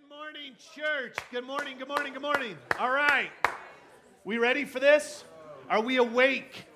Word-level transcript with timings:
Good 0.00 0.16
morning, 0.16 0.56
church. 0.74 1.16
Good 1.30 1.44
morning, 1.44 1.78
good 1.78 1.88
morning, 1.88 2.12
good 2.12 2.22
morning. 2.22 2.56
All 2.78 2.90
right. 2.90 3.30
We 4.24 4.38
ready 4.38 4.64
for 4.64 4.78
this? 4.80 5.24
Are 5.68 5.80
we 5.80 5.96
awake? 5.96 6.66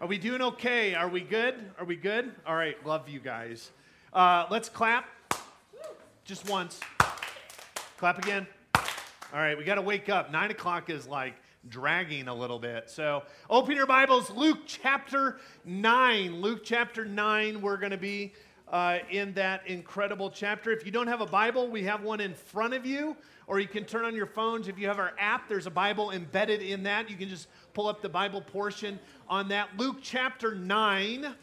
Are 0.00 0.08
we 0.08 0.18
doing 0.18 0.42
okay? 0.42 0.94
Are 0.94 1.08
we 1.08 1.20
good? 1.20 1.54
Are 1.78 1.84
we 1.84 1.94
good? 1.94 2.32
All 2.46 2.56
right, 2.56 2.84
love 2.84 3.08
you 3.08 3.20
guys. 3.20 3.70
Uh, 4.12 4.46
let's 4.50 4.68
clap. 4.68 5.06
Just 6.24 6.48
once. 6.48 6.80
Clap 7.98 8.18
again. 8.18 8.46
All 8.74 8.82
right, 9.40 9.56
we 9.56 9.64
got 9.64 9.76
to 9.76 9.82
wake 9.82 10.08
up. 10.08 10.32
Nine 10.32 10.50
o'clock 10.50 10.90
is 10.90 11.06
like 11.06 11.34
dragging 11.68 12.28
a 12.28 12.34
little 12.34 12.58
bit. 12.58 12.90
So 12.90 13.22
open 13.48 13.76
your 13.76 13.86
Bibles, 13.86 14.30
Luke 14.30 14.60
chapter 14.66 15.38
9. 15.64 16.40
Luke 16.40 16.62
chapter 16.64 17.04
9, 17.04 17.60
we're 17.60 17.76
going 17.76 17.92
to 17.92 17.96
be 17.96 18.32
uh, 18.68 18.98
in 19.10 19.32
that 19.34 19.66
incredible 19.66 20.30
chapter. 20.30 20.72
If 20.72 20.84
you 20.84 20.92
don't 20.92 21.06
have 21.06 21.20
a 21.20 21.26
Bible, 21.26 21.68
we 21.68 21.84
have 21.84 22.02
one 22.02 22.20
in 22.20 22.34
front 22.34 22.74
of 22.74 22.84
you, 22.84 23.16
or 23.46 23.60
you 23.60 23.68
can 23.68 23.84
turn 23.84 24.04
on 24.04 24.14
your 24.14 24.26
phones. 24.26 24.68
If 24.68 24.78
you 24.78 24.88
have 24.88 24.98
our 24.98 25.12
app, 25.18 25.48
there's 25.48 25.66
a 25.66 25.70
Bible 25.70 26.10
embedded 26.10 26.62
in 26.62 26.82
that. 26.82 27.08
You 27.08 27.16
can 27.16 27.28
just 27.28 27.48
pull 27.74 27.86
up 27.86 28.02
the 28.02 28.08
Bible 28.08 28.40
portion 28.40 28.98
on 29.28 29.48
that. 29.48 29.68
Luke 29.76 29.98
chapter 30.02 30.54
9. 30.54 31.34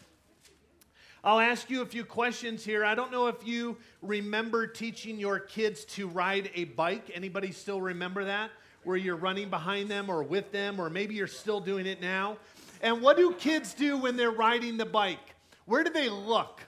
I'll 1.22 1.40
ask 1.40 1.70
you 1.70 1.80
a 1.80 1.86
few 1.86 2.04
questions 2.04 2.62
here. 2.62 2.84
I 2.84 2.94
don't 2.94 3.10
know 3.10 3.28
if 3.28 3.46
you 3.46 3.78
remember 4.02 4.66
teaching 4.66 5.18
your 5.18 5.38
kids 5.38 5.86
to 5.86 6.06
ride 6.06 6.50
a 6.54 6.64
bike. 6.64 7.10
Anybody 7.14 7.50
still 7.50 7.80
remember 7.80 8.24
that? 8.24 8.50
Where 8.82 8.98
you're 8.98 9.16
running 9.16 9.48
behind 9.48 9.90
them 9.90 10.10
or 10.10 10.22
with 10.22 10.52
them, 10.52 10.78
or 10.78 10.90
maybe 10.90 11.14
you're 11.14 11.26
still 11.26 11.60
doing 11.60 11.86
it 11.86 12.02
now. 12.02 12.36
And 12.82 13.00
what 13.00 13.16
do 13.16 13.32
kids 13.32 13.72
do 13.72 13.96
when 13.96 14.18
they're 14.18 14.30
riding 14.30 14.76
the 14.76 14.84
bike? 14.84 15.34
Where 15.64 15.82
do 15.82 15.90
they 15.90 16.10
look? 16.10 16.60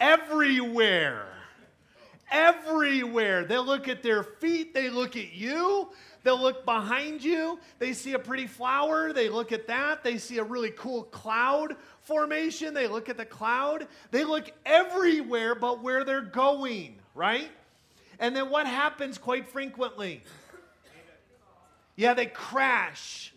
Everywhere. 0.00 1.26
Everywhere. 2.30 3.44
They 3.44 3.58
look 3.58 3.88
at 3.88 4.02
their 4.02 4.22
feet, 4.22 4.74
they 4.74 4.90
look 4.90 5.16
at 5.16 5.32
you, 5.32 5.88
they'll 6.22 6.40
look 6.40 6.64
behind 6.64 7.22
you, 7.22 7.58
they 7.78 7.92
see 7.92 8.14
a 8.14 8.18
pretty 8.18 8.46
flower, 8.46 9.12
they 9.12 9.28
look 9.28 9.52
at 9.52 9.68
that, 9.68 10.02
they 10.02 10.18
see 10.18 10.38
a 10.38 10.44
really 10.44 10.72
cool 10.72 11.04
cloud 11.04 11.76
formation, 12.00 12.74
they 12.74 12.88
look 12.88 13.08
at 13.08 13.16
the 13.16 13.24
cloud, 13.24 13.86
they 14.10 14.24
look 14.24 14.50
everywhere 14.64 15.54
but 15.54 15.82
where 15.82 16.02
they're 16.02 16.20
going, 16.20 16.96
right? 17.14 17.50
And 18.18 18.34
then 18.34 18.50
what 18.50 18.66
happens 18.66 19.18
quite 19.18 19.48
frequently? 19.48 20.22
Yeah, 21.94 22.14
they 22.14 22.26
crash 22.26 23.32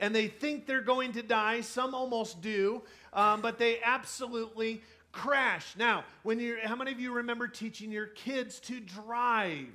and 0.00 0.14
they 0.14 0.28
think 0.28 0.66
they're 0.66 0.80
going 0.80 1.12
to 1.12 1.22
die. 1.22 1.60
Some 1.60 1.94
almost 1.94 2.40
do, 2.40 2.82
um, 3.12 3.40
but 3.40 3.58
they 3.58 3.80
absolutely 3.82 4.82
crash. 5.12 5.74
Now, 5.76 6.04
when 6.22 6.40
you 6.40 6.58
how 6.64 6.76
many 6.76 6.92
of 6.92 7.00
you 7.00 7.12
remember 7.14 7.48
teaching 7.48 7.90
your 7.90 8.06
kids 8.06 8.60
to 8.60 8.80
drive? 8.80 9.68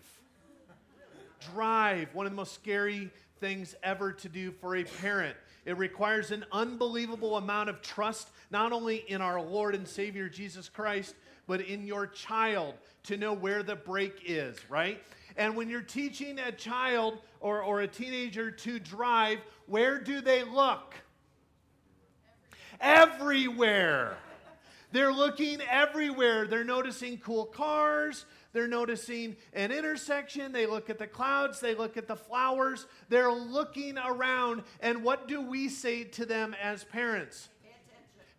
drive, 1.54 2.14
one 2.14 2.26
of 2.26 2.32
the 2.32 2.36
most 2.36 2.54
scary 2.54 3.10
things 3.40 3.76
ever 3.84 4.12
to 4.12 4.30
do 4.30 4.52
for 4.52 4.76
a 4.76 4.84
parent. 4.84 5.36
It 5.66 5.78
requires 5.78 6.32
an 6.32 6.46
unbelievable 6.52 7.38
amount 7.38 7.70
of 7.70 7.82
trust, 7.82 8.30
not 8.52 8.72
only 8.72 8.98
in 9.08 9.22
our 9.22 9.42
Lord 9.42 9.76
and 9.76 9.88
Savior 9.88 10.30
Jesus 10.30 10.70
Christ, 10.70 11.16
but 11.48 11.62
in 11.62 11.86
your 11.86 12.08
child 12.08 12.76
to 13.04 13.18
know 13.18 13.34
where 13.34 13.64
the 13.64 13.76
brake 13.76 14.22
is, 14.26 14.58
right? 14.70 15.02
And 15.38 15.56
when 15.56 15.70
you're 15.70 15.82
teaching 15.82 16.40
a 16.40 16.52
child 16.52 17.20
or, 17.40 17.62
or 17.62 17.82
a 17.82 17.88
teenager 17.88 18.52
to 18.52 18.80
drive, 18.80 19.40
where 19.68 20.00
do 20.00 20.22
they 20.22 20.44
look? 20.44 20.96
Everywhere. 22.80 24.18
They're 24.92 25.14
looking 25.14 25.62
everywhere. 25.62 26.48
They're 26.48 26.64
noticing 26.64 27.18
cool 27.18 27.46
cars. 27.46 28.26
They're 28.54 28.68
noticing 28.68 29.36
an 29.54 29.72
intersection. 29.72 30.52
They 30.52 30.66
look 30.66 30.90
at 30.90 30.98
the 30.98 31.08
clouds. 31.08 31.60
They 31.60 31.76
look 31.76 31.98
at 31.98 32.08
the 32.08 32.16
flowers. 32.16 32.88
They're 33.10 33.32
looking 33.32 33.98
around. 33.98 34.64
And 34.80 35.04
what 35.04 35.28
do 35.28 35.42
we 35.42 35.68
say 35.68 36.06
to 36.06 36.26
them 36.26 36.56
as 36.62 36.84
parents? 36.86 37.50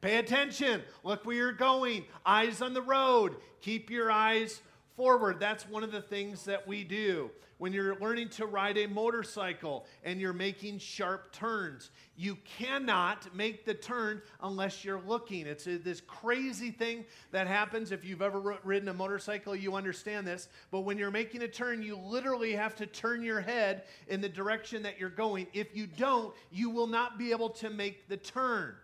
Pay 0.00 0.16
attention. 0.16 0.56
Pay 0.60 0.76
attention. 0.76 0.82
Look 1.04 1.26
where 1.26 1.36
you're 1.36 1.52
going. 1.52 2.04
Eyes 2.24 2.62
on 2.62 2.72
the 2.72 2.82
road. 2.82 3.36
Keep 3.60 3.90
your 3.90 4.10
eyes 4.10 4.62
forward. 4.96 5.38
That's 5.38 5.68
one 5.68 5.84
of 5.84 5.92
the 5.92 6.00
things 6.00 6.44
that 6.46 6.66
we 6.66 6.84
do. 6.84 7.30
When 7.58 7.72
you're 7.72 7.96
learning 7.96 8.28
to 8.30 8.46
ride 8.46 8.76
a 8.76 8.86
motorcycle 8.86 9.86
and 10.04 10.20
you're 10.20 10.34
making 10.34 10.78
sharp 10.78 11.32
turns, 11.32 11.90
you 12.14 12.36
cannot 12.58 13.34
make 13.34 13.64
the 13.64 13.72
turn 13.72 14.20
unless 14.42 14.84
you're 14.84 15.00
looking. 15.00 15.46
It's 15.46 15.66
a, 15.66 15.78
this 15.78 16.02
crazy 16.02 16.70
thing 16.70 17.06
that 17.30 17.46
happens. 17.46 17.92
If 17.92 18.04
you've 18.04 18.20
ever 18.20 18.58
ridden 18.62 18.90
a 18.90 18.94
motorcycle, 18.94 19.56
you 19.56 19.74
understand 19.74 20.26
this. 20.26 20.48
But 20.70 20.80
when 20.80 20.98
you're 20.98 21.10
making 21.10 21.42
a 21.42 21.48
turn, 21.48 21.82
you 21.82 21.96
literally 21.96 22.52
have 22.52 22.74
to 22.76 22.86
turn 22.86 23.22
your 23.22 23.40
head 23.40 23.84
in 24.08 24.20
the 24.20 24.28
direction 24.28 24.82
that 24.82 25.00
you're 25.00 25.08
going. 25.08 25.46
If 25.54 25.74
you 25.74 25.86
don't, 25.86 26.34
you 26.50 26.68
will 26.68 26.86
not 26.86 27.18
be 27.18 27.30
able 27.30 27.50
to 27.50 27.70
make 27.70 28.06
the 28.08 28.18
turn. 28.18 28.74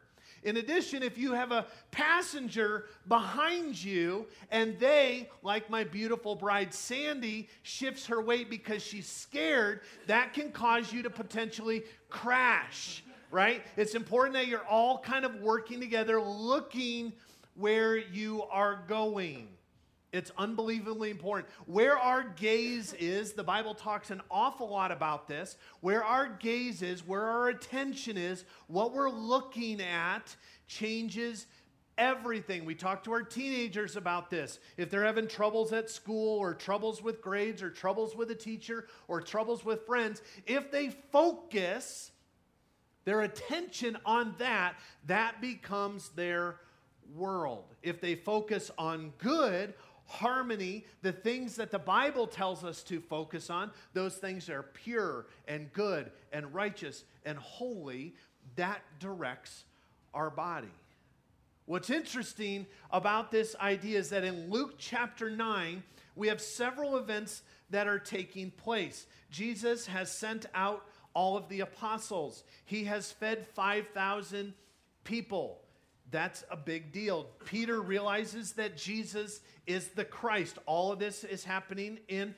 In 0.43 0.57
addition, 0.57 1.03
if 1.03 1.17
you 1.17 1.33
have 1.33 1.53
a 1.53 1.67
passenger 1.91 2.87
behind 3.09 3.83
you 3.83 4.27
and 4.51 4.79
they, 4.79 5.29
like 5.43 5.71
my 5.71 5.85
beautiful 5.85 6.35
bride 6.35 6.75
Sandy, 6.75 7.49
shifts 7.63 8.07
her 8.07 8.21
weight 8.21 8.51
because 8.51 8.83
she's 8.83 9.09
scared, 9.09 9.81
that 10.07 10.33
can 10.33 10.51
cause 10.51 10.93
you 10.93 11.03
to 11.03 11.11
potentially 11.11 11.85
crash, 12.09 13.05
right? 13.31 13.63
It's 13.77 13.95
important 13.95 14.35
that 14.35 14.49
you're 14.49 14.67
all 14.67 14.99
kind 14.99 15.25
of 15.25 15.37
working 15.37 15.79
together, 15.79 16.21
looking 16.21 17.13
where 17.55 17.97
you 17.97 18.43
are 18.51 18.83
going. 18.89 19.49
It's 20.13 20.31
unbelievably 20.37 21.11
important. 21.11 21.49
Where 21.67 21.97
our 21.97 22.23
gaze 22.23 22.93
is, 22.95 23.33
the 23.33 23.43
Bible 23.43 23.75
talks 23.75 24.11
an 24.11 24.21
awful 24.31 24.69
lot 24.69 24.93
about 24.93 25.27
this. 25.27 25.57
Where 25.81 26.05
our 26.05 26.29
gaze 26.29 26.83
is, 26.83 27.07
where 27.07 27.23
our 27.23 27.49
attention 27.49 28.19
is, 28.19 28.45
what 28.67 28.93
we're 28.93 29.11
looking 29.11 29.81
at 29.81 30.37
changes 30.67 31.47
everything. 31.97 32.65
We 32.65 32.75
talk 32.75 33.05
to 33.05 33.13
our 33.13 33.23
teenagers 33.23 33.97
about 33.97 34.29
this. 34.29 34.59
If 34.77 34.91
they're 34.91 35.05
having 35.05 35.29
troubles 35.29 35.73
at 35.73 35.89
school 35.89 36.39
or 36.39 36.55
troubles 36.55 37.03
with 37.03 37.23
grades 37.23 37.63
or 37.63 37.71
troubles 37.71 38.15
with 38.15 38.31
a 38.31 38.35
teacher 38.35 38.89
or 39.09 39.21
troubles 39.21 39.65
with 39.65 39.87
friends, 39.87 40.21
if 40.47 40.71
they 40.71 40.91
focus 41.11 42.11
their 43.05 43.23
attention 43.23 43.97
on 44.05 44.35
that, 44.39 44.75
that 45.07 45.41
becomes 45.41 46.11
their 46.11 46.57
world. 47.15 47.75
If 47.83 48.01
they 48.01 48.15
focus 48.15 48.71
on 48.79 49.13
good, 49.19 49.75
harmony, 50.13 50.85
the 51.01 51.13
things 51.13 51.57
that 51.57 51.71
the 51.71 51.79
Bible 51.79 52.27
tells 52.27 52.65
us 52.65 52.83
to 52.85 53.01
focus 53.01 53.49
on, 53.49 53.71
those 53.95 54.17
things 54.17 54.51
are 54.51 54.63
pure 54.63 55.27
and 55.49 55.73
good 55.73 56.11
and 56.33 56.55
righteous 56.55 57.05
and 57.25 57.39
holy, 57.39 58.15
that 58.57 58.83
directs 59.01 59.65
our 60.13 60.29
body. 60.31 60.69
What's 61.65 61.91
interesting 61.91 62.67
about 62.91 63.31
this 63.31 63.57
idea 63.61 63.99
is 63.99 64.11
that 64.11 64.25
in 64.25 64.51
Luke 64.51 64.75
chapter 64.79 65.31
9, 65.31 65.83
we 66.15 66.29
have 66.29 66.41
several 66.41 66.99
events 66.99 67.43
that 67.71 67.87
are 67.87 67.99
taking 67.99 68.51
place. 68.51 69.07
Jesus 69.31 69.87
has 69.87 70.13
sent 70.13 70.47
out 70.55 70.85
all 71.15 71.37
of 71.37 71.49
the 71.49 71.61
apostles, 71.61 72.45
he 72.65 72.85
has 72.85 73.13
fed 73.13 73.47
5,000 73.47 74.55
people. 75.05 75.62
That's 76.13 76.45
a 76.51 76.57
big 76.57 76.93
deal. 76.93 77.27
Peter 77.47 77.81
realizes 77.81 78.53
that 78.53 78.77
Jesus 78.77 79.41
is 79.67 79.89
the 79.89 80.05
Christ. 80.05 80.59
All 80.67 80.93
of 80.93 80.99
this 80.99 81.25
is 81.25 81.43
happening 81.43 81.99
in 82.07 82.35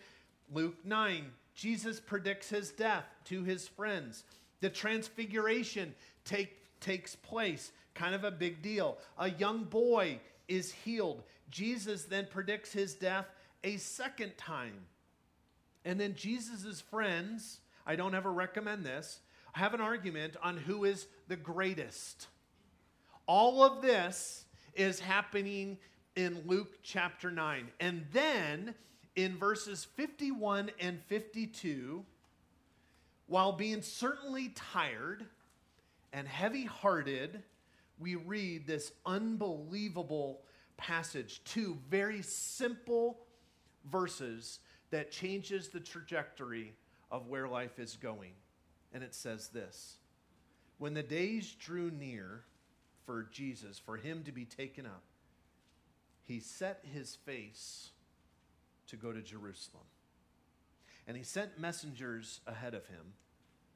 Luke 0.53 0.77
9. 0.85 1.27
Jesus 1.55 2.01
predicts 2.01 2.49
his 2.49 2.71
death 2.71 3.05
to 3.25 3.43
his 3.43 3.67
friends. 3.67 4.23
The 4.61 4.71
transfiguration 4.71 5.95
take, 6.25 6.57
takes 6.81 7.17
place, 7.17 7.73
kind 7.95 8.15
of 8.15 8.23
a 8.23 8.31
big 8.31 8.63
deal. 8.63 8.97
A 9.19 9.31
young 9.31 9.65
boy 9.65 10.21
is 10.47 10.73
healed. 10.73 11.25
Jesus 11.51 12.05
then 12.05 12.29
predicts 12.31 12.73
his 12.73 12.95
death 12.95 13.27
a 13.65 13.77
second 13.79 14.39
time. 14.39 14.87
And 15.85 15.99
then 15.99 16.15
Jesus' 16.15 16.81
friends, 16.81 17.59
I 17.85 17.97
don't 17.97 18.15
ever 18.15 18.33
recommend 18.33 18.85
this, 18.85 19.21
have 19.53 19.75
an 19.75 19.81
argument 19.81 20.37
on 20.43 20.57
who 20.57 20.85
is 20.85 21.07
the 21.27 21.37
greatest. 21.37 22.29
All 23.27 23.63
of 23.63 23.81
this 23.81 24.45
is 24.75 25.01
happening 25.01 25.79
in 26.15 26.43
Luke 26.47 26.79
chapter 26.83 27.31
9. 27.31 27.69
And 27.81 28.05
then 28.13 28.75
in 29.17 29.39
verses 29.39 29.85
51 29.97 30.71
and 30.79 31.01
52, 31.05 32.05
while 33.27 33.53
being 33.53 33.81
certainly 33.81 34.51
tired 34.55 35.25
and 36.13 36.29
heavy 36.29 36.65
hearted, 36.65 37.43
we 37.99 38.17
read 38.17 38.67
this 38.67 38.93
unbelievable 39.07 40.43
passage, 40.77 41.41
two 41.45 41.79
very 41.89 42.21
simple 42.23 43.21
verses 43.91 44.61
that 44.91 45.11
changes 45.11 45.69
the 45.69 45.81
trajectory 45.81 46.75
of 47.11 47.29
where 47.29 47.49
life 47.49 47.79
is 47.79 47.97
going. 47.97 48.33
And 48.93 49.03
it 49.03 49.15
says 49.15 49.49
this 49.49 49.97
When 50.79 50.93
the 50.93 51.03
days 51.03 51.53
drew 51.59 51.91
near, 51.91 52.45
for 53.05 53.27
Jesus, 53.31 53.79
for 53.79 53.97
him 53.97 54.23
to 54.25 54.33
be 54.33 54.45
taken 54.45 54.87
up, 54.87 55.03
he 56.23 56.41
set 56.41 56.85
his 56.93 57.17
face 57.17 57.91
to 58.89 58.97
go 58.97 59.13
to 59.13 59.21
Jerusalem. 59.21 59.85
And 61.07 61.17
he 61.17 61.23
sent 61.23 61.59
messengers 61.59 62.41
ahead 62.47 62.75
of 62.75 62.87
him 62.87 63.13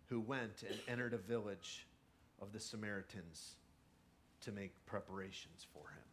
who 0.06 0.20
went 0.20 0.62
and 0.66 0.78
entered 0.88 1.12
a 1.12 1.18
village 1.18 1.86
of 2.40 2.52
the 2.52 2.60
Samaritans 2.60 3.56
to 4.42 4.52
make 4.52 4.72
preparations 4.86 5.66
for 5.72 5.80
him. 5.80 6.04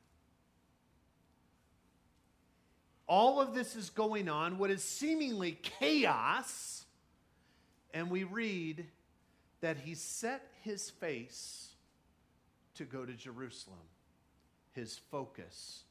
All 3.08 3.40
of 3.40 3.54
this 3.54 3.76
is 3.76 3.90
going 3.92 4.28
on, 4.28 4.58
what 4.58 4.72
is 4.72 4.84
seemingly 4.84 5.60
chaos, 5.62 6.86
and 7.94 8.10
we 8.10 8.24
read 8.24 8.86
that 9.62 9.78
he 9.78 9.94
set 9.96 10.52
his 10.64 10.90
face 10.90 11.75
to 12.76 12.86
go 12.86 13.06
to 13.06 13.14
Jerusalem, 13.14 13.80
his 14.72 14.98
focus, 15.12 15.84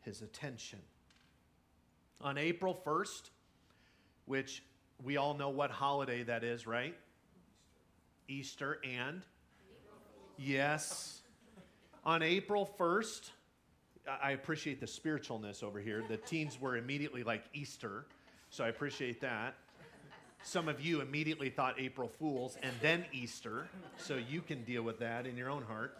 his 0.00 0.22
attention. 0.22 0.80
On 2.20 2.38
April 2.38 2.80
1st, 2.84 3.30
which 4.24 4.62
we 5.02 5.16
all 5.16 5.34
know 5.34 5.50
what 5.50 5.70
holiday 5.70 6.22
that 6.22 6.44
is, 6.44 6.66
right? 6.66 6.96
Easter 8.28 8.78
and? 8.84 9.22
Yes. 10.38 11.20
On 12.04 12.22
April 12.22 12.68
1st, 12.78 13.30
I 14.22 14.32
appreciate 14.32 14.80
the 14.80 14.86
spiritualness 14.86 15.62
over 15.62 15.80
here. 15.80 16.04
The 16.08 16.16
teens 16.16 16.60
were 16.60 16.76
immediately 16.76 17.24
like 17.24 17.44
Easter, 17.52 18.06
so 18.50 18.64
I 18.64 18.68
appreciate 18.68 19.20
that. 19.20 19.54
Some 20.46 20.68
of 20.68 20.80
you 20.80 21.00
immediately 21.00 21.50
thought 21.50 21.74
April 21.76 22.08
Fools 22.08 22.56
and 22.62 22.72
then 22.80 23.04
Easter, 23.12 23.66
so 23.98 24.14
you 24.14 24.40
can 24.40 24.62
deal 24.62 24.84
with 24.84 25.00
that 25.00 25.26
in 25.26 25.36
your 25.36 25.50
own 25.50 25.64
heart. 25.64 25.98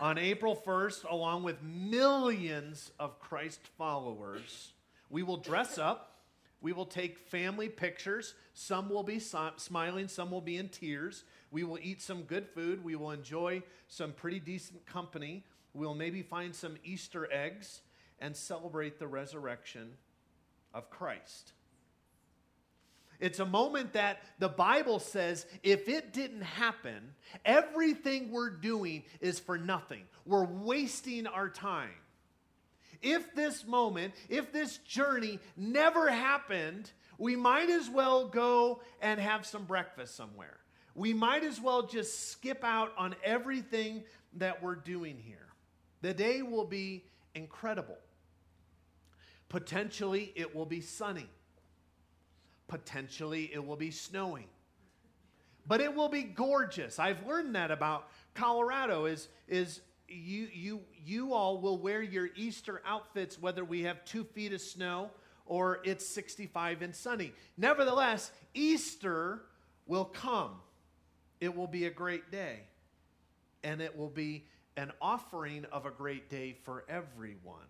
On 0.00 0.16
April 0.16 0.56
1st, 0.56 1.04
along 1.10 1.42
with 1.42 1.62
millions 1.62 2.92
of 2.98 3.20
Christ 3.20 3.60
followers, 3.76 4.72
we 5.10 5.22
will 5.22 5.36
dress 5.36 5.76
up. 5.76 6.22
We 6.62 6.72
will 6.72 6.86
take 6.86 7.18
family 7.18 7.68
pictures. 7.68 8.32
Some 8.54 8.88
will 8.88 9.02
be 9.02 9.18
smiling, 9.18 10.08
some 10.08 10.30
will 10.30 10.40
be 10.40 10.56
in 10.56 10.70
tears. 10.70 11.24
We 11.50 11.62
will 11.62 11.78
eat 11.78 12.00
some 12.00 12.22
good 12.22 12.48
food. 12.48 12.82
We 12.82 12.96
will 12.96 13.10
enjoy 13.10 13.64
some 13.86 14.12
pretty 14.12 14.40
decent 14.40 14.86
company. 14.86 15.44
We'll 15.74 15.94
maybe 15.94 16.22
find 16.22 16.54
some 16.54 16.76
Easter 16.84 17.30
eggs 17.30 17.82
and 18.18 18.34
celebrate 18.34 18.98
the 18.98 19.08
resurrection 19.08 19.90
of 20.72 20.88
Christ. 20.88 21.52
It's 23.22 23.38
a 23.38 23.46
moment 23.46 23.92
that 23.92 24.20
the 24.40 24.48
Bible 24.48 24.98
says 24.98 25.46
if 25.62 25.88
it 25.88 26.12
didn't 26.12 26.42
happen, 26.42 27.14
everything 27.44 28.32
we're 28.32 28.50
doing 28.50 29.04
is 29.20 29.38
for 29.38 29.56
nothing. 29.56 30.02
We're 30.26 30.44
wasting 30.44 31.28
our 31.28 31.48
time. 31.48 31.94
If 33.00 33.32
this 33.36 33.64
moment, 33.64 34.14
if 34.28 34.52
this 34.52 34.78
journey 34.78 35.38
never 35.56 36.10
happened, 36.10 36.90
we 37.16 37.36
might 37.36 37.70
as 37.70 37.88
well 37.88 38.26
go 38.26 38.80
and 39.00 39.20
have 39.20 39.46
some 39.46 39.66
breakfast 39.66 40.16
somewhere. 40.16 40.58
We 40.96 41.14
might 41.14 41.44
as 41.44 41.60
well 41.60 41.86
just 41.86 42.28
skip 42.32 42.64
out 42.64 42.92
on 42.98 43.14
everything 43.22 44.02
that 44.34 44.60
we're 44.64 44.74
doing 44.74 45.16
here. 45.16 45.46
The 46.00 46.12
day 46.12 46.42
will 46.42 46.66
be 46.66 47.04
incredible. 47.36 47.98
Potentially, 49.48 50.32
it 50.34 50.56
will 50.56 50.66
be 50.66 50.80
sunny 50.80 51.28
potentially 52.72 53.50
it 53.52 53.64
will 53.64 53.76
be 53.76 53.90
snowing. 53.90 54.46
But 55.66 55.82
it 55.82 55.94
will 55.94 56.08
be 56.08 56.22
gorgeous. 56.22 56.98
I've 56.98 57.26
learned 57.26 57.54
that 57.54 57.70
about 57.70 58.08
Colorado 58.32 59.04
is, 59.04 59.28
is 59.46 59.82
you, 60.08 60.48
you, 60.50 60.80
you 61.04 61.34
all 61.34 61.60
will 61.60 61.76
wear 61.76 62.00
your 62.00 62.30
Easter 62.34 62.80
outfits 62.86 63.38
whether 63.38 63.62
we 63.62 63.82
have 63.82 64.06
two 64.06 64.24
feet 64.24 64.54
of 64.54 64.62
snow 64.62 65.10
or 65.44 65.80
it's 65.84 66.06
65 66.06 66.80
and 66.80 66.96
sunny. 66.96 67.34
Nevertheless, 67.58 68.32
Easter 68.54 69.42
will 69.86 70.06
come. 70.06 70.52
It 71.42 71.54
will 71.54 71.66
be 71.66 71.84
a 71.84 71.90
great 71.90 72.30
day. 72.30 72.60
And 73.62 73.82
it 73.82 73.98
will 73.98 74.08
be 74.08 74.46
an 74.78 74.92
offering 74.98 75.66
of 75.70 75.84
a 75.84 75.90
great 75.90 76.30
day 76.30 76.56
for 76.64 76.86
everyone. 76.88 77.68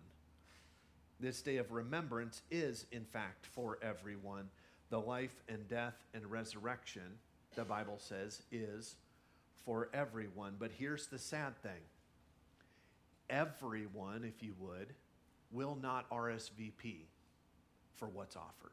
This 1.19 1.41
day 1.41 1.57
of 1.57 1.73
remembrance 1.73 2.41
is, 2.49 2.85
in 2.93 3.03
fact, 3.03 3.47
for 3.47 3.79
everyone 3.81 4.47
the 4.93 4.99
life 4.99 5.41
and 5.49 5.67
death 5.67 5.95
and 6.13 6.23
resurrection, 6.29 7.17
the 7.55 7.63
Bible 7.63 7.97
says, 7.97 8.43
is 8.51 8.95
for 9.65 9.89
everyone. 9.91 10.53
But 10.59 10.69
here's 10.77 11.07
the 11.07 11.17
sad 11.17 11.57
thing 11.63 11.81
everyone, 13.27 14.23
if 14.23 14.43
you 14.43 14.53
would, 14.59 14.93
will 15.51 15.75
not 15.81 16.07
RSVP 16.11 17.07
for 17.95 18.07
what's 18.07 18.35
offered. 18.35 18.69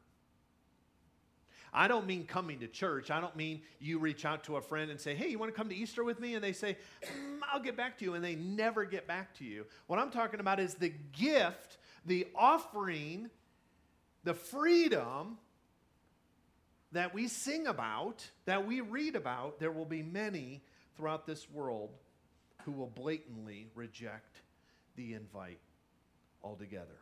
I 1.73 1.87
don't 1.87 2.05
mean 2.05 2.27
coming 2.27 2.59
to 2.59 2.67
church. 2.67 3.09
I 3.09 3.19
don't 3.19 3.35
mean 3.35 3.63
you 3.79 3.97
reach 3.97 4.23
out 4.23 4.43
to 4.43 4.57
a 4.57 4.61
friend 4.61 4.91
and 4.91 4.99
say, 4.99 5.15
hey, 5.15 5.29
you 5.29 5.39
want 5.39 5.51
to 5.51 5.57
come 5.57 5.69
to 5.69 5.75
Easter 5.75 6.03
with 6.03 6.19
me? 6.19 6.35
And 6.35 6.43
they 6.43 6.53
say, 6.53 6.77
mm, 7.03 7.39
I'll 7.51 7.61
get 7.61 7.75
back 7.75 7.97
to 7.97 8.05
you. 8.05 8.13
And 8.13 8.23
they 8.23 8.35
never 8.35 8.85
get 8.85 9.07
back 9.07 9.33
to 9.39 9.43
you. 9.43 9.65
What 9.87 9.97
I'm 9.97 10.11
talking 10.11 10.39
about 10.39 10.59
is 10.59 10.75
the 10.75 10.93
gift, 11.13 11.77
the 12.05 12.27
offering, 12.35 13.31
the 14.23 14.35
freedom 14.35 15.39
that 16.91 17.13
we 17.13 17.27
sing 17.27 17.67
about, 17.67 18.29
that 18.45 18.67
we 18.67 18.81
read 18.81 19.15
about, 19.15 19.59
there 19.59 19.71
will 19.71 19.85
be 19.85 20.03
many 20.03 20.61
throughout 20.95 21.25
this 21.25 21.49
world 21.49 21.91
who 22.65 22.71
will 22.71 22.87
blatantly 22.87 23.67
reject 23.75 24.37
the 24.95 25.13
invite 25.13 25.59
altogether. 26.43 26.97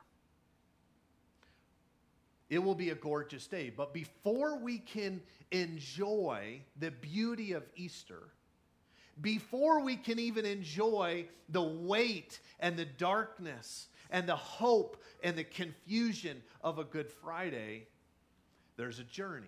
It 2.50 2.60
will 2.60 2.76
be 2.76 2.90
a 2.90 2.96
gorgeous 2.96 3.46
day, 3.46 3.72
but 3.76 3.94
before 3.94 4.58
we 4.58 4.80
can 4.80 5.22
enjoy 5.52 6.62
the 6.80 6.92
beauty 6.92 7.54
of 7.54 7.64
Easter, 7.76 8.30
before 9.22 9.82
we 9.82 9.96
can 9.96 10.18
even 10.18 10.46
enjoy 10.46 11.28
the 11.50 11.62
weight 11.62 12.40
and 12.60 12.78
the 12.78 12.86
darkness 12.86 13.88
and 14.10 14.28
the 14.28 14.36
hope 14.36 15.02
and 15.24 15.38
the 15.38 15.44
confusion 15.44 16.42
of 16.62 16.80
a 16.80 16.84
Good 16.84 17.12
Friday, 17.12 17.88
there's 18.78 19.00
a 19.00 19.04
journey. 19.04 19.48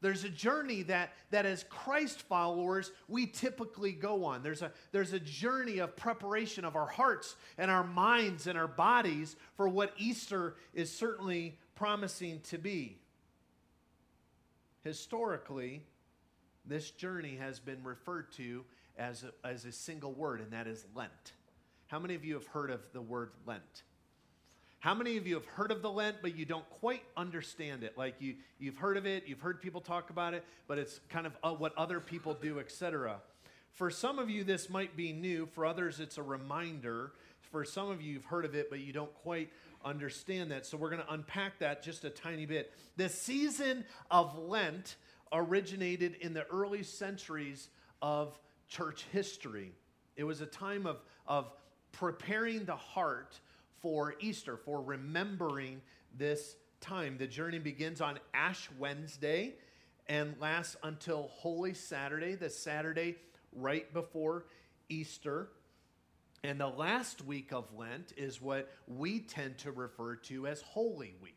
There's 0.00 0.24
a 0.24 0.30
journey 0.30 0.82
that, 0.84 1.12
that 1.30 1.44
as 1.44 1.64
Christ 1.64 2.22
followers, 2.22 2.90
we 3.06 3.26
typically 3.26 3.92
go 3.92 4.24
on. 4.24 4.42
There's 4.42 4.62
a, 4.62 4.72
there's 4.92 5.12
a 5.12 5.20
journey 5.20 5.78
of 5.78 5.96
preparation 5.96 6.64
of 6.64 6.74
our 6.74 6.86
hearts 6.86 7.36
and 7.58 7.70
our 7.70 7.84
minds 7.84 8.46
and 8.46 8.58
our 8.58 8.68
bodies 8.68 9.36
for 9.56 9.68
what 9.68 9.92
Easter 9.98 10.56
is 10.72 10.90
certainly 10.90 11.58
promising 11.74 12.40
to 12.50 12.58
be. 12.58 12.98
Historically, 14.84 15.82
this 16.64 16.90
journey 16.90 17.36
has 17.36 17.60
been 17.60 17.82
referred 17.84 18.32
to 18.32 18.64
as 18.96 19.24
a, 19.24 19.46
as 19.46 19.66
a 19.66 19.72
single 19.72 20.12
word, 20.12 20.40
and 20.40 20.52
that 20.52 20.66
is 20.66 20.86
Lent. 20.94 21.32
How 21.88 21.98
many 21.98 22.14
of 22.14 22.24
you 22.24 22.34
have 22.34 22.46
heard 22.46 22.70
of 22.70 22.80
the 22.92 23.02
word 23.02 23.32
Lent? 23.46 23.82
How 24.80 24.94
many 24.94 25.18
of 25.18 25.26
you 25.26 25.34
have 25.34 25.44
heard 25.44 25.70
of 25.70 25.82
the 25.82 25.90
Lent, 25.90 26.16
but 26.22 26.34
you 26.34 26.46
don't 26.46 26.68
quite 26.70 27.02
understand 27.14 27.82
it? 27.82 27.98
Like 27.98 28.14
you, 28.18 28.36
you've 28.58 28.78
heard 28.78 28.96
of 28.96 29.04
it, 29.04 29.24
you've 29.26 29.40
heard 29.40 29.60
people 29.60 29.82
talk 29.82 30.08
about 30.08 30.32
it, 30.32 30.42
but 30.66 30.78
it's 30.78 31.00
kind 31.10 31.26
of 31.26 31.36
uh, 31.44 31.52
what 31.52 31.76
other 31.76 32.00
people 32.00 32.32
do, 32.32 32.58
etc. 32.58 33.20
For 33.72 33.90
some 33.90 34.18
of 34.18 34.30
you, 34.30 34.42
this 34.42 34.70
might 34.70 34.96
be 34.96 35.12
new. 35.12 35.44
For 35.44 35.66
others, 35.66 36.00
it's 36.00 36.16
a 36.16 36.22
reminder. 36.22 37.12
For 37.52 37.62
some 37.62 37.90
of 37.90 38.00
you, 38.00 38.14
you've 38.14 38.24
heard 38.24 38.46
of 38.46 38.54
it, 38.54 38.70
but 38.70 38.80
you 38.80 38.94
don't 38.94 39.12
quite 39.16 39.50
understand 39.84 40.50
that. 40.50 40.64
So 40.64 40.78
we're 40.78 40.88
going 40.88 41.02
to 41.02 41.12
unpack 41.12 41.58
that 41.58 41.82
just 41.82 42.06
a 42.06 42.10
tiny 42.10 42.46
bit. 42.46 42.72
The 42.96 43.10
season 43.10 43.84
of 44.10 44.38
Lent 44.38 44.96
originated 45.30 46.16
in 46.22 46.32
the 46.32 46.46
early 46.46 46.84
centuries 46.84 47.68
of 48.00 48.38
church 48.66 49.04
history. 49.12 49.72
It 50.16 50.24
was 50.24 50.40
a 50.40 50.46
time 50.46 50.86
of, 50.86 51.02
of 51.26 51.52
preparing 51.92 52.64
the 52.64 52.76
heart 52.76 53.38
for 53.80 54.14
Easter, 54.20 54.56
for 54.56 54.82
remembering 54.82 55.80
this 56.16 56.56
time. 56.80 57.16
The 57.18 57.26
journey 57.26 57.58
begins 57.58 58.00
on 58.00 58.18
Ash 58.34 58.68
Wednesday 58.78 59.54
and 60.08 60.34
lasts 60.40 60.76
until 60.82 61.28
Holy 61.32 61.74
Saturday, 61.74 62.34
the 62.34 62.50
Saturday 62.50 63.16
right 63.52 63.92
before 63.92 64.46
Easter. 64.88 65.48
And 66.42 66.58
the 66.58 66.68
last 66.68 67.24
week 67.24 67.52
of 67.52 67.66
Lent 67.76 68.12
is 68.16 68.40
what 68.40 68.70
we 68.88 69.20
tend 69.20 69.58
to 69.58 69.72
refer 69.72 70.16
to 70.16 70.46
as 70.46 70.62
Holy 70.62 71.14
Week. 71.22 71.36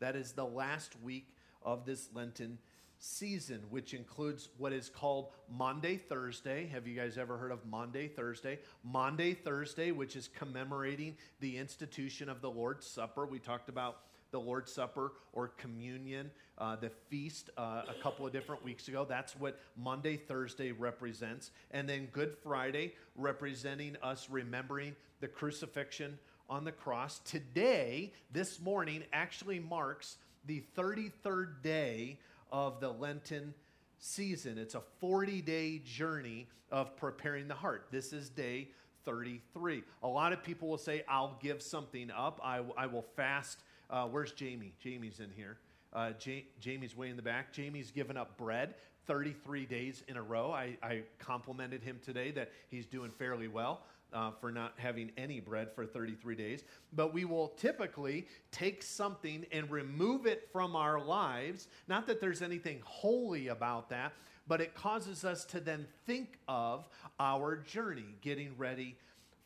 That 0.00 0.16
is 0.16 0.32
the 0.32 0.44
last 0.44 1.00
week 1.02 1.34
of 1.62 1.84
this 1.84 2.08
Lenten 2.14 2.58
season, 3.00 3.62
which 3.70 3.94
includes 3.94 4.50
what 4.58 4.72
is 4.72 4.88
called 4.88 5.30
Maundy 5.48 5.96
Thursday. 5.96 6.66
Have 6.68 6.86
you 6.86 6.94
guys 6.94 7.18
ever 7.18 7.36
heard 7.38 7.50
of 7.50 7.64
Maundy 7.66 8.08
Thursday? 8.08 8.58
Maundy 8.84 9.34
Thursday, 9.34 9.90
which 9.90 10.14
is 10.14 10.28
commemorating 10.28 11.16
the 11.40 11.56
institution 11.56 12.28
of 12.28 12.42
the 12.42 12.50
Lord's 12.50 12.86
Supper. 12.86 13.26
We 13.26 13.38
talked 13.38 13.68
about 13.70 14.02
the 14.30 14.38
Lord's 14.38 14.70
Supper 14.70 15.12
or 15.32 15.48
communion, 15.48 16.30
uh, 16.58 16.76
the 16.76 16.90
feast, 17.08 17.50
uh, 17.56 17.82
a 17.88 18.02
couple 18.02 18.26
of 18.26 18.32
different 18.32 18.62
weeks 18.62 18.86
ago. 18.86 19.06
That's 19.08 19.34
what 19.34 19.58
Maundy, 19.76 20.18
Thursday 20.18 20.70
represents. 20.70 21.50
And 21.70 21.88
then 21.88 22.06
Good 22.12 22.36
Friday, 22.42 22.94
representing 23.16 23.96
us 24.02 24.28
remembering 24.30 24.94
the 25.20 25.28
crucifixion 25.28 26.18
on 26.50 26.64
the 26.64 26.72
cross. 26.72 27.18
Today, 27.20 28.12
this 28.30 28.60
morning, 28.60 29.04
actually 29.12 29.58
marks 29.58 30.16
the 30.44 30.62
33rd 30.76 31.62
day 31.62 32.18
of 32.52 32.80
the 32.80 32.90
Lenten 32.90 33.54
season. 33.98 34.58
It's 34.58 34.74
a 34.74 34.82
40 35.00 35.42
day 35.42 35.78
journey 35.78 36.48
of 36.70 36.96
preparing 36.96 37.48
the 37.48 37.54
heart. 37.54 37.88
This 37.90 38.12
is 38.12 38.28
day 38.28 38.68
33. 39.04 39.82
A 40.02 40.08
lot 40.08 40.32
of 40.32 40.42
people 40.42 40.68
will 40.68 40.78
say, 40.78 41.04
I'll 41.08 41.36
give 41.40 41.62
something 41.62 42.10
up. 42.10 42.40
I, 42.42 42.62
I 42.76 42.86
will 42.86 43.04
fast. 43.16 43.58
Uh, 43.88 44.06
where's 44.06 44.32
Jamie? 44.32 44.72
Jamie's 44.78 45.20
in 45.20 45.30
here. 45.30 45.58
Uh, 45.92 46.12
J- 46.12 46.46
Jamie's 46.60 46.96
way 46.96 47.08
in 47.08 47.16
the 47.16 47.22
back. 47.22 47.52
Jamie's 47.52 47.90
given 47.90 48.16
up 48.16 48.36
bread 48.36 48.74
33 49.06 49.66
days 49.66 50.04
in 50.06 50.16
a 50.16 50.22
row. 50.22 50.52
I, 50.52 50.76
I 50.82 51.02
complimented 51.18 51.82
him 51.82 51.98
today 52.02 52.30
that 52.32 52.52
he's 52.68 52.86
doing 52.86 53.10
fairly 53.10 53.48
well. 53.48 53.82
Uh, 54.12 54.32
for 54.40 54.50
not 54.50 54.72
having 54.76 55.12
any 55.16 55.38
bread 55.38 55.72
for 55.72 55.86
33 55.86 56.34
days. 56.34 56.64
But 56.92 57.14
we 57.14 57.24
will 57.24 57.48
typically 57.50 58.26
take 58.50 58.82
something 58.82 59.46
and 59.52 59.70
remove 59.70 60.26
it 60.26 60.48
from 60.52 60.74
our 60.74 61.00
lives. 61.00 61.68
Not 61.86 62.08
that 62.08 62.20
there's 62.20 62.42
anything 62.42 62.80
holy 62.84 63.48
about 63.48 63.88
that, 63.90 64.12
but 64.48 64.60
it 64.60 64.74
causes 64.74 65.24
us 65.24 65.44
to 65.44 65.60
then 65.60 65.86
think 66.06 66.40
of 66.48 66.88
our 67.20 67.56
journey, 67.56 68.16
getting 68.20 68.56
ready 68.58 68.96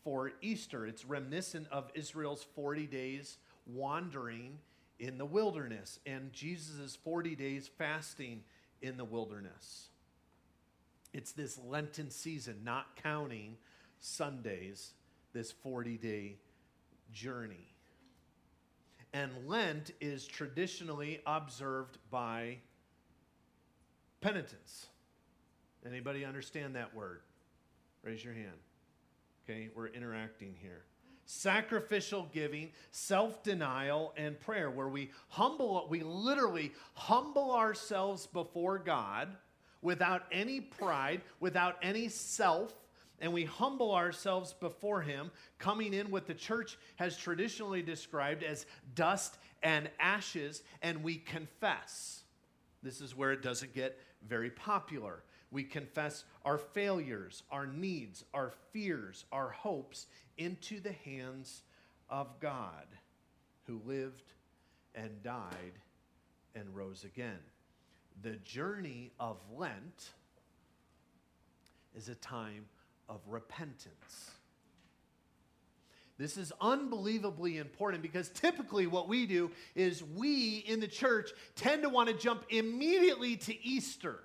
for 0.02 0.32
Easter. 0.40 0.86
It's 0.86 1.04
reminiscent 1.04 1.66
of 1.70 1.90
Israel's 1.94 2.46
40 2.54 2.86
days 2.86 3.36
wandering 3.66 4.58
in 4.98 5.18
the 5.18 5.26
wilderness 5.26 5.98
and 6.06 6.32
Jesus' 6.32 6.96
40 6.96 7.34
days 7.36 7.68
fasting 7.78 8.42
in 8.80 8.96
the 8.96 9.04
wilderness. 9.04 9.88
It's 11.12 11.32
this 11.32 11.58
Lenten 11.58 12.10
season, 12.10 12.60
not 12.64 12.96
counting 13.02 13.56
Sundays, 14.04 14.92
this 15.32 15.50
40 15.50 15.96
day 15.96 16.36
journey. 17.12 17.74
And 19.14 19.30
Lent 19.46 19.92
is 20.00 20.26
traditionally 20.26 21.22
observed 21.26 21.98
by 22.10 22.58
penitence. 24.20 24.86
Anybody 25.86 26.24
understand 26.24 26.76
that 26.76 26.94
word? 26.94 27.20
Raise 28.02 28.22
your 28.22 28.34
hand. 28.34 28.58
Okay, 29.44 29.70
we're 29.74 29.86
interacting 29.88 30.54
here. 30.60 30.84
Sacrificial 31.24 32.28
giving, 32.32 32.72
self 32.90 33.42
denial, 33.42 34.12
and 34.18 34.38
prayer, 34.38 34.70
where 34.70 34.88
we 34.88 35.12
humble, 35.28 35.86
we 35.88 36.02
literally 36.02 36.72
humble 36.92 37.52
ourselves 37.52 38.26
before 38.26 38.78
God 38.78 39.28
without 39.80 40.24
any 40.30 40.60
pride, 40.60 41.22
without 41.40 41.76
any 41.82 42.08
self, 42.08 42.83
and 43.20 43.32
we 43.32 43.44
humble 43.44 43.94
ourselves 43.94 44.52
before 44.52 45.02
Him, 45.02 45.30
coming 45.58 45.94
in 45.94 46.10
what 46.10 46.26
the 46.26 46.34
church 46.34 46.78
has 46.96 47.16
traditionally 47.16 47.82
described 47.82 48.42
as 48.42 48.66
dust 48.94 49.38
and 49.62 49.88
ashes, 49.98 50.62
and 50.82 51.02
we 51.02 51.16
confess. 51.16 52.22
This 52.82 53.00
is 53.00 53.16
where 53.16 53.32
it 53.32 53.42
doesn't 53.42 53.74
get 53.74 53.98
very 54.28 54.50
popular. 54.50 55.22
We 55.50 55.62
confess 55.64 56.24
our 56.44 56.58
failures, 56.58 57.42
our 57.50 57.66
needs, 57.66 58.24
our 58.34 58.52
fears, 58.72 59.24
our 59.32 59.50
hopes 59.50 60.06
into 60.36 60.80
the 60.80 60.92
hands 60.92 61.62
of 62.10 62.40
God 62.40 62.86
who 63.66 63.80
lived 63.86 64.32
and 64.94 65.22
died 65.22 65.78
and 66.54 66.74
rose 66.74 67.04
again. 67.04 67.38
The 68.22 68.36
journey 68.36 69.12
of 69.18 69.38
Lent 69.56 70.12
is 71.96 72.08
a 72.08 72.14
time 72.16 72.66
of 73.08 73.20
repentance. 73.26 74.30
This 76.16 76.36
is 76.36 76.52
unbelievably 76.60 77.58
important 77.58 78.02
because 78.02 78.28
typically 78.28 78.86
what 78.86 79.08
we 79.08 79.26
do 79.26 79.50
is 79.74 80.02
we 80.02 80.58
in 80.58 80.78
the 80.78 80.86
church 80.86 81.30
tend 81.56 81.82
to 81.82 81.88
want 81.88 82.08
to 82.08 82.14
jump 82.14 82.44
immediately 82.50 83.36
to 83.36 83.66
Easter. 83.66 84.20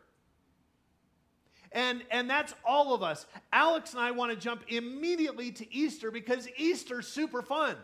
And, 1.72 2.04
and 2.12 2.30
that's 2.30 2.54
all 2.64 2.94
of 2.94 3.04
us. 3.04 3.26
Alex 3.52 3.94
and 3.94 4.02
I 4.02 4.12
want 4.12 4.32
to 4.32 4.38
jump 4.38 4.64
immediately 4.68 5.52
to 5.54 5.74
Easter 5.74 6.12
because 6.12 6.48
Easter's 6.58 7.08
super 7.08 7.42
fun. 7.42 7.76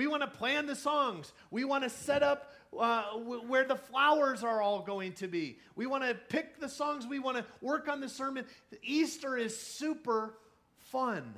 We 0.00 0.06
want 0.06 0.22
to 0.22 0.28
plan 0.28 0.64
the 0.64 0.74
songs. 0.74 1.30
We 1.50 1.64
want 1.64 1.84
to 1.84 1.90
set 1.90 2.22
up 2.22 2.54
uh, 2.72 3.18
w- 3.18 3.42
where 3.42 3.66
the 3.66 3.76
flowers 3.76 4.42
are 4.42 4.62
all 4.62 4.80
going 4.80 5.12
to 5.16 5.28
be. 5.28 5.58
We 5.76 5.84
want 5.84 6.04
to 6.04 6.14
pick 6.14 6.58
the 6.58 6.70
songs. 6.70 7.06
We 7.06 7.18
want 7.18 7.36
to 7.36 7.44
work 7.60 7.86
on 7.86 8.00
the 8.00 8.08
sermon. 8.08 8.46
Easter 8.82 9.36
is 9.36 9.54
super 9.54 10.38
fun. 10.78 11.34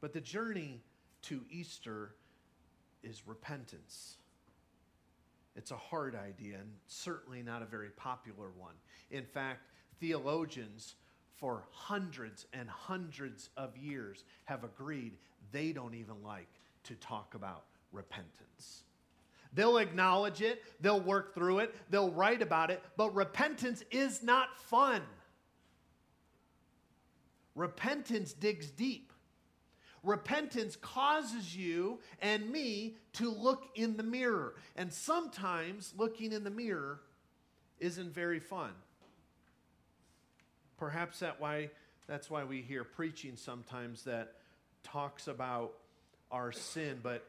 But 0.00 0.14
the 0.14 0.22
journey 0.22 0.80
to 1.24 1.42
Easter 1.50 2.14
is 3.02 3.20
repentance. 3.26 4.16
It's 5.54 5.70
a 5.70 5.76
hard 5.76 6.14
idea 6.14 6.56
and 6.60 6.70
certainly 6.86 7.42
not 7.42 7.60
a 7.60 7.66
very 7.66 7.90
popular 7.90 8.48
one. 8.56 8.76
In 9.10 9.26
fact, 9.26 9.66
theologians 10.00 10.94
for 11.36 11.64
hundreds 11.72 12.46
and 12.54 12.70
hundreds 12.70 13.50
of 13.58 13.76
years 13.76 14.24
have 14.46 14.64
agreed 14.64 15.18
they 15.52 15.72
don't 15.72 15.94
even 15.94 16.22
like 16.22 16.48
to 16.84 16.94
talk 16.94 17.34
about 17.34 17.64
repentance. 17.92 18.82
They'll 19.54 19.76
acknowledge 19.78 20.40
it, 20.40 20.62
they'll 20.80 21.00
work 21.00 21.34
through 21.34 21.58
it, 21.58 21.74
they'll 21.90 22.10
write 22.10 22.40
about 22.40 22.70
it, 22.70 22.82
but 22.96 23.14
repentance 23.14 23.82
is 23.90 24.22
not 24.22 24.58
fun. 24.58 25.02
Repentance 27.54 28.32
digs 28.32 28.70
deep. 28.70 29.12
Repentance 30.02 30.74
causes 30.76 31.54
you 31.54 32.00
and 32.20 32.50
me 32.50 32.96
to 33.12 33.30
look 33.30 33.68
in 33.74 33.96
the 33.96 34.02
mirror. 34.02 34.54
And 34.74 34.92
sometimes 34.92 35.92
looking 35.96 36.32
in 36.32 36.44
the 36.44 36.50
mirror 36.50 37.00
isn't 37.78 38.12
very 38.12 38.40
fun. 38.40 38.70
Perhaps 40.76 41.20
that 41.20 41.40
why, 41.40 41.70
that's 42.08 42.28
why 42.28 42.42
we 42.42 42.62
hear 42.62 42.82
preaching 42.82 43.36
sometimes 43.36 44.02
that 44.04 44.32
talks 44.82 45.28
about 45.28 45.74
our 46.32 46.50
sin, 46.50 46.98
but 47.02 47.24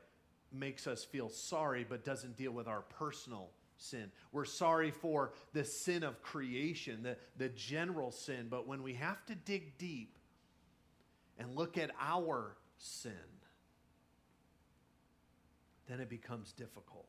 makes 0.52 0.88
us 0.88 1.04
feel 1.04 1.30
sorry, 1.30 1.86
but 1.88 2.06
doesn't 2.06 2.38
deal 2.38 2.52
with 2.52 2.68
our 2.68 2.82
personal 2.82 3.50
sin. 3.78 4.12
We're 4.32 4.46
sorry 4.46 4.92
for 4.92 5.34
the 5.54 5.66
sin 5.66 6.04
of 6.04 6.22
creation, 6.22 7.04
the, 7.04 7.18
the 7.38 7.50
general 7.50 8.12
sin, 8.12 8.48
but 8.50 8.68
when 8.68 8.82
we 8.82 8.94
have 8.94 9.24
to 9.26 9.36
dig 9.36 9.78
deep 9.78 10.18
and 11.38 11.56
look 11.56 11.78
at 11.78 11.92
our 12.00 12.56
sin, 12.78 13.12
then 15.88 16.00
it 16.00 16.10
becomes 16.10 16.54
difficult. 16.54 17.08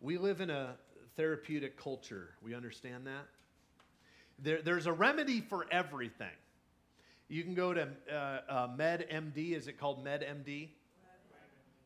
We 0.00 0.18
live 0.18 0.40
in 0.40 0.50
a 0.50 0.76
therapeutic 1.16 1.76
culture. 1.82 2.30
We 2.42 2.54
understand 2.54 3.06
that? 3.06 3.26
There, 4.40 4.62
there's 4.62 4.86
a 4.86 4.92
remedy 4.92 5.40
for 5.40 5.66
everything. 5.70 6.28
You 7.28 7.42
can 7.42 7.54
go 7.54 7.74
to 7.74 7.88
uh, 8.10 8.40
uh, 8.48 8.68
MedMD. 8.68 9.52
Is 9.52 9.68
it 9.68 9.78
called 9.78 10.04
MedMD? 10.04 10.68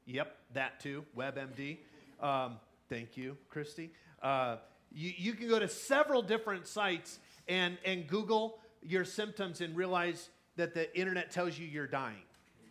Yep, 0.07 0.37
that 0.55 0.81
too, 0.81 1.05
WebMD. 1.17 1.79
Um, 2.21 2.59
thank 2.89 3.17
you, 3.17 3.37
Christy. 3.49 3.91
Uh, 4.23 4.57
you, 4.93 5.13
you 5.17 5.33
can 5.33 5.49
go 5.49 5.59
to 5.59 5.69
several 5.69 6.23
different 6.23 6.69
sites 6.69 7.19
and, 7.49 7.77
and 7.85 8.07
Google 8.07 8.59
your 8.83 9.05
symptoms 9.05 9.61
and 9.61 9.77
realize 9.77 10.29
that 10.57 10.75
the 10.75 10.97
internet 10.97 11.31
tells 11.33 11.59
you 11.59 11.67
you're 11.67 11.87
dying, 11.87 12.23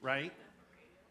right? 0.01 0.31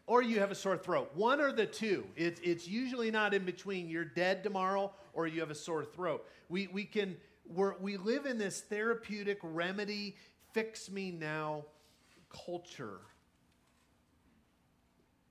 Or 0.07 0.23
you 0.23 0.39
have 0.39 0.51
a 0.51 0.55
sore 0.55 0.77
throat. 0.77 1.11
One 1.13 1.39
or 1.39 1.51
the 1.51 1.65
two. 1.67 2.05
It's, 2.15 2.41
it's 2.43 2.67
usually 2.67 3.11
not 3.11 3.33
in 3.33 3.45
between. 3.45 3.87
You're 3.87 4.05
dead 4.05 4.43
tomorrow 4.43 4.91
or 5.13 5.27
you 5.27 5.39
have 5.41 5.51
a 5.51 5.55
sore 5.55 5.85
throat. 5.85 6.25
We, 6.49 6.67
we 6.67 6.85
can 6.85 7.17
we're, 7.53 7.75
we 7.79 7.97
live 7.97 8.25
in 8.25 8.37
this 8.37 8.61
therapeutic 8.61 9.39
remedy, 9.41 10.15
fix 10.53 10.89
me 10.89 11.11
now 11.11 11.65
culture. 12.29 12.99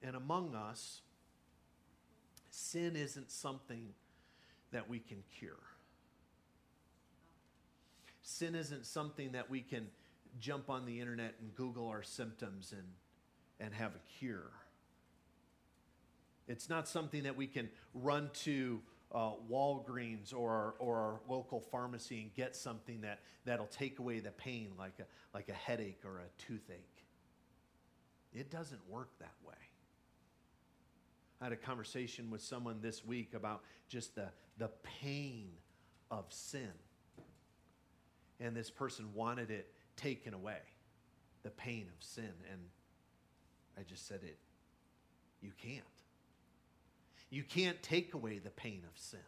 And 0.03 0.17
among 0.17 0.55
us, 0.55 1.03
sin 2.51 2.97
isn't 2.97 3.31
something 3.31 3.89
that 4.73 4.89
we 4.89 4.99
can 4.99 5.23
cure. 5.39 5.57
Sin 8.23 8.55
isn't 8.55 8.87
something 8.87 9.33
that 9.33 9.51
we 9.51 9.61
can 9.61 9.89
jump 10.39 10.71
on 10.71 10.87
the 10.87 11.01
internet 11.01 11.35
and 11.41 11.55
Google 11.55 11.89
our 11.89 12.03
symptoms 12.03 12.73
and, 12.73 12.87
and 13.59 13.75
have 13.75 13.93
a 13.95 14.19
cure. 14.19 14.53
It's 16.47 16.69
not 16.69 16.89
something 16.89 17.25
that 17.25 17.37
we 17.37 17.47
can 17.47 17.69
run 17.95 18.31
to 18.45 18.81
uh, 19.13 19.33
Walgreens 19.51 20.33
or 20.33 20.51
our, 20.51 20.75
or 20.79 20.97
our 20.97 21.21
local 21.29 21.61
pharmacy 21.61 22.21
and 22.23 22.35
get 22.35 22.55
something 22.55 23.01
that, 23.01 23.21
that'll 23.45 23.67
take 23.67 23.99
away 23.99 24.21
the 24.21 24.31
pain, 24.31 24.73
like 24.79 24.99
a, 25.01 25.05
like 25.35 25.49
a 25.49 25.55
headache 25.55 26.03
or 26.05 26.19
a 26.19 26.43
toothache. 26.47 27.05
It 28.33 28.51
doesn't 28.51 28.81
work 28.89 29.11
that 29.19 29.35
way. 29.45 29.55
I 31.41 31.45
had 31.45 31.53
a 31.53 31.57
conversation 31.57 32.31
with 32.31 32.43
someone 32.43 32.81
this 32.83 33.05
week 33.05 33.35
about 33.35 33.63
just 33.89 34.15
the, 34.15 34.29
the 34.59 34.71
pain 35.01 35.49
of 36.11 36.27
sin. 36.29 36.71
And 38.39 38.55
this 38.55 38.71
person 38.71 39.07
wanted 39.15 39.51
it 39.51 39.73
taken 39.97 40.35
away, 40.35 40.59
the 41.43 41.51
pain 41.51 41.87
of 41.97 42.05
sin. 42.05 42.33
And 42.51 42.61
I 43.79 43.83
just 43.83 44.07
said 44.07 44.21
it. 44.23 44.39
You 45.41 45.53
can't. 45.61 45.83
You 47.31 47.45
can't 47.45 47.81
take 47.83 48.15
away 48.15 48.39
the 48.39 48.51
pain 48.51 48.83
of 48.85 49.01
sin. 49.01 49.21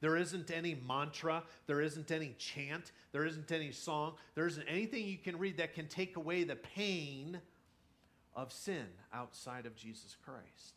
There 0.00 0.16
isn't 0.16 0.50
any 0.50 0.74
mantra, 0.86 1.42
there 1.66 1.80
isn't 1.80 2.10
any 2.10 2.34
chant, 2.38 2.92
there 3.12 3.24
isn't 3.24 3.50
any 3.50 3.72
song, 3.72 4.14
there 4.34 4.46
isn't 4.46 4.66
anything 4.68 5.06
you 5.06 5.16
can 5.16 5.38
read 5.38 5.56
that 5.56 5.74
can 5.74 5.88
take 5.88 6.16
away 6.16 6.44
the 6.44 6.56
pain 6.56 7.40
of 8.34 8.52
sin 8.52 8.86
outside 9.14 9.64
of 9.64 9.74
Jesus 9.74 10.16
Christ. 10.24 10.74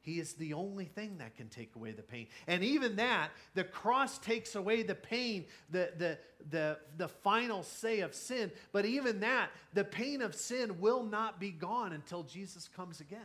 He 0.00 0.18
is 0.20 0.32
the 0.34 0.54
only 0.54 0.86
thing 0.86 1.18
that 1.18 1.36
can 1.36 1.48
take 1.48 1.76
away 1.76 1.92
the 1.92 2.02
pain. 2.02 2.28
And 2.46 2.64
even 2.64 2.96
that, 2.96 3.30
the 3.52 3.64
cross 3.64 4.16
takes 4.16 4.54
away 4.54 4.82
the 4.82 4.94
pain, 4.94 5.44
the, 5.70 5.92
the, 5.98 6.18
the, 6.48 6.78
the 6.96 7.08
final 7.08 7.62
say 7.62 8.00
of 8.00 8.14
sin. 8.14 8.50
But 8.72 8.86
even 8.86 9.20
that, 9.20 9.50
the 9.74 9.84
pain 9.84 10.22
of 10.22 10.34
sin 10.34 10.80
will 10.80 11.02
not 11.02 11.38
be 11.38 11.50
gone 11.50 11.92
until 11.92 12.22
Jesus 12.22 12.68
comes 12.68 13.02
again. 13.02 13.20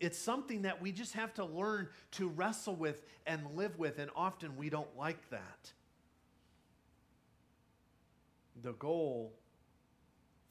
It's 0.00 0.18
something 0.18 0.62
that 0.62 0.80
we 0.80 0.92
just 0.92 1.14
have 1.14 1.34
to 1.34 1.44
learn 1.44 1.88
to 2.12 2.28
wrestle 2.28 2.76
with 2.76 3.02
and 3.26 3.42
live 3.56 3.78
with, 3.78 3.98
and 3.98 4.10
often 4.14 4.56
we 4.56 4.70
don't 4.70 4.96
like 4.96 5.28
that. 5.30 5.72
The 8.62 8.72
goal 8.72 9.34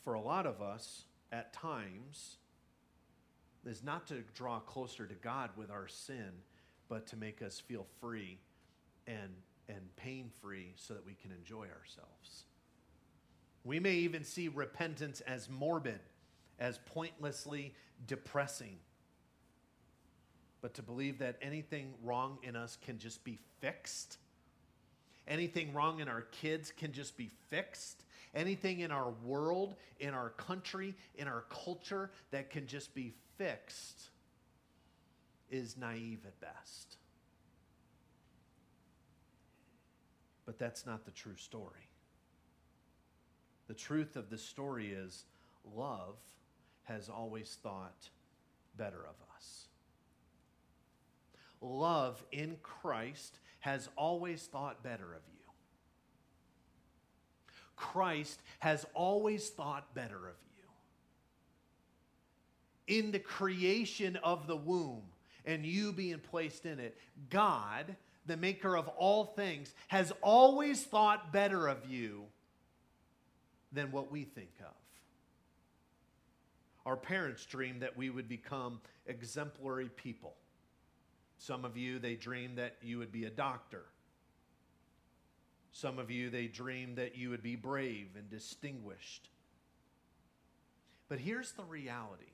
for 0.03 0.13
a 0.13 0.21
lot 0.21 0.45
of 0.45 0.61
us 0.61 1.03
at 1.31 1.53
times 1.53 2.37
is 3.65 3.83
not 3.83 4.07
to 4.07 4.23
draw 4.33 4.59
closer 4.59 5.05
to 5.05 5.15
God 5.15 5.49
with 5.57 5.69
our 5.69 5.87
sin, 5.87 6.31
but 6.89 7.07
to 7.07 7.17
make 7.17 7.41
us 7.41 7.59
feel 7.59 7.85
free 7.99 8.39
and, 9.05 9.33
and 9.67 9.95
pain 9.95 10.31
free 10.41 10.73
so 10.75 10.93
that 10.93 11.05
we 11.05 11.13
can 11.13 11.31
enjoy 11.31 11.67
ourselves. 11.67 12.45
We 13.63 13.79
may 13.79 13.95
even 13.95 14.23
see 14.23 14.47
repentance 14.47 15.21
as 15.21 15.49
morbid, 15.49 15.99
as 16.59 16.79
pointlessly 16.85 17.73
depressing. 18.05 18.77
But 20.61 20.73
to 20.75 20.81
believe 20.81 21.19
that 21.19 21.37
anything 21.41 21.93
wrong 22.03 22.39
in 22.43 22.55
us 22.55 22.77
can 22.81 22.97
just 22.97 23.23
be 23.23 23.37
fixed, 23.59 24.17
anything 25.27 25.73
wrong 25.73 25.99
in 25.99 26.07
our 26.07 26.21
kids 26.21 26.71
can 26.75 26.91
just 26.91 27.17
be 27.17 27.29
fixed, 27.49 28.03
anything 28.33 28.79
in 28.79 28.91
our 28.91 29.11
world, 29.23 29.75
in 29.99 30.13
our 30.13 30.29
country, 30.31 30.95
in 31.15 31.27
our 31.27 31.45
culture 31.49 32.11
that 32.31 32.49
can 32.49 32.67
just 32.67 32.93
be 32.95 33.13
fixed 33.37 34.09
is 35.49 35.77
naive 35.77 36.19
at 36.25 36.39
best. 36.39 36.97
But 40.45 40.57
that's 40.57 40.85
not 40.85 41.05
the 41.05 41.11
true 41.11 41.35
story. 41.35 41.89
The 43.67 43.73
truth 43.73 44.15
of 44.15 44.29
the 44.29 44.37
story 44.37 44.91
is 44.91 45.25
love 45.75 46.15
has 46.83 47.09
always 47.09 47.57
thought 47.61 48.09
better 48.77 48.99
of 48.99 49.15
us. 49.35 49.67
Love 51.61 52.23
in 52.31 52.57
Christ 52.61 53.39
has 53.59 53.89
always 53.95 54.43
thought 54.43 54.83
better 54.83 55.13
of 55.13 55.21
you. 55.33 55.43
Christ 57.75 58.41
has 58.59 58.85
always 58.93 59.49
thought 59.49 59.93
better 59.93 60.27
of 60.27 60.35
you 60.41 60.47
in 62.87 63.11
the 63.11 63.19
creation 63.19 64.15
of 64.17 64.47
the 64.47 64.55
womb 64.55 65.03
and 65.45 65.65
you 65.65 65.91
being 65.93 66.19
placed 66.19 66.65
in 66.65 66.79
it, 66.79 66.97
God, 67.29 67.95
the 68.25 68.37
maker 68.37 68.75
of 68.75 68.87
all 68.89 69.25
things, 69.25 69.73
has 69.87 70.11
always 70.21 70.83
thought 70.83 71.31
better 71.31 71.67
of 71.67 71.85
you 71.87 72.23
than 73.71 73.91
what 73.91 74.11
we 74.11 74.23
think 74.23 74.53
of. 74.59 74.73
Our 76.85 76.97
parents 76.97 77.45
dreamed 77.45 77.81
that 77.81 77.97
we 77.97 78.09
would 78.09 78.29
become 78.29 78.79
exemplary 79.05 79.89
people. 79.89 80.35
Some 81.37 81.65
of 81.65 81.77
you, 81.77 81.99
they 81.99 82.15
dreamed 82.15 82.57
that 82.57 82.77
you 82.81 82.97
would 82.99 83.11
be 83.11 83.25
a 83.25 83.29
doctor. 83.29 83.85
Some 85.71 85.99
of 85.99 86.09
you, 86.09 86.29
they 86.29 86.47
dreamed 86.47 86.97
that 86.97 87.15
you 87.15 87.29
would 87.29 87.43
be 87.43 87.55
brave 87.55 88.09
and 88.17 88.29
distinguished. 88.29 89.29
But 91.09 91.19
here's 91.19 91.51
the 91.51 91.63
reality 91.63 92.31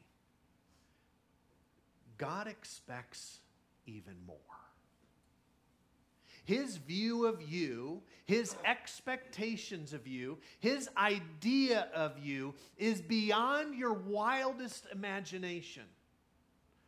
God 2.18 2.48
expects 2.48 3.40
even 3.86 4.16
more. 4.26 4.38
His 6.46 6.76
view 6.76 7.26
of 7.26 7.42
you, 7.42 8.02
his 8.26 8.56
expectations 8.66 9.94
of 9.94 10.08
you, 10.08 10.38
his 10.60 10.90
idea 10.98 11.88
of 11.94 12.20
you 12.20 12.54
is 12.78 13.02
beyond 13.02 13.76
your 13.76 13.94
wildest 13.94 14.88
imagination, 14.92 15.84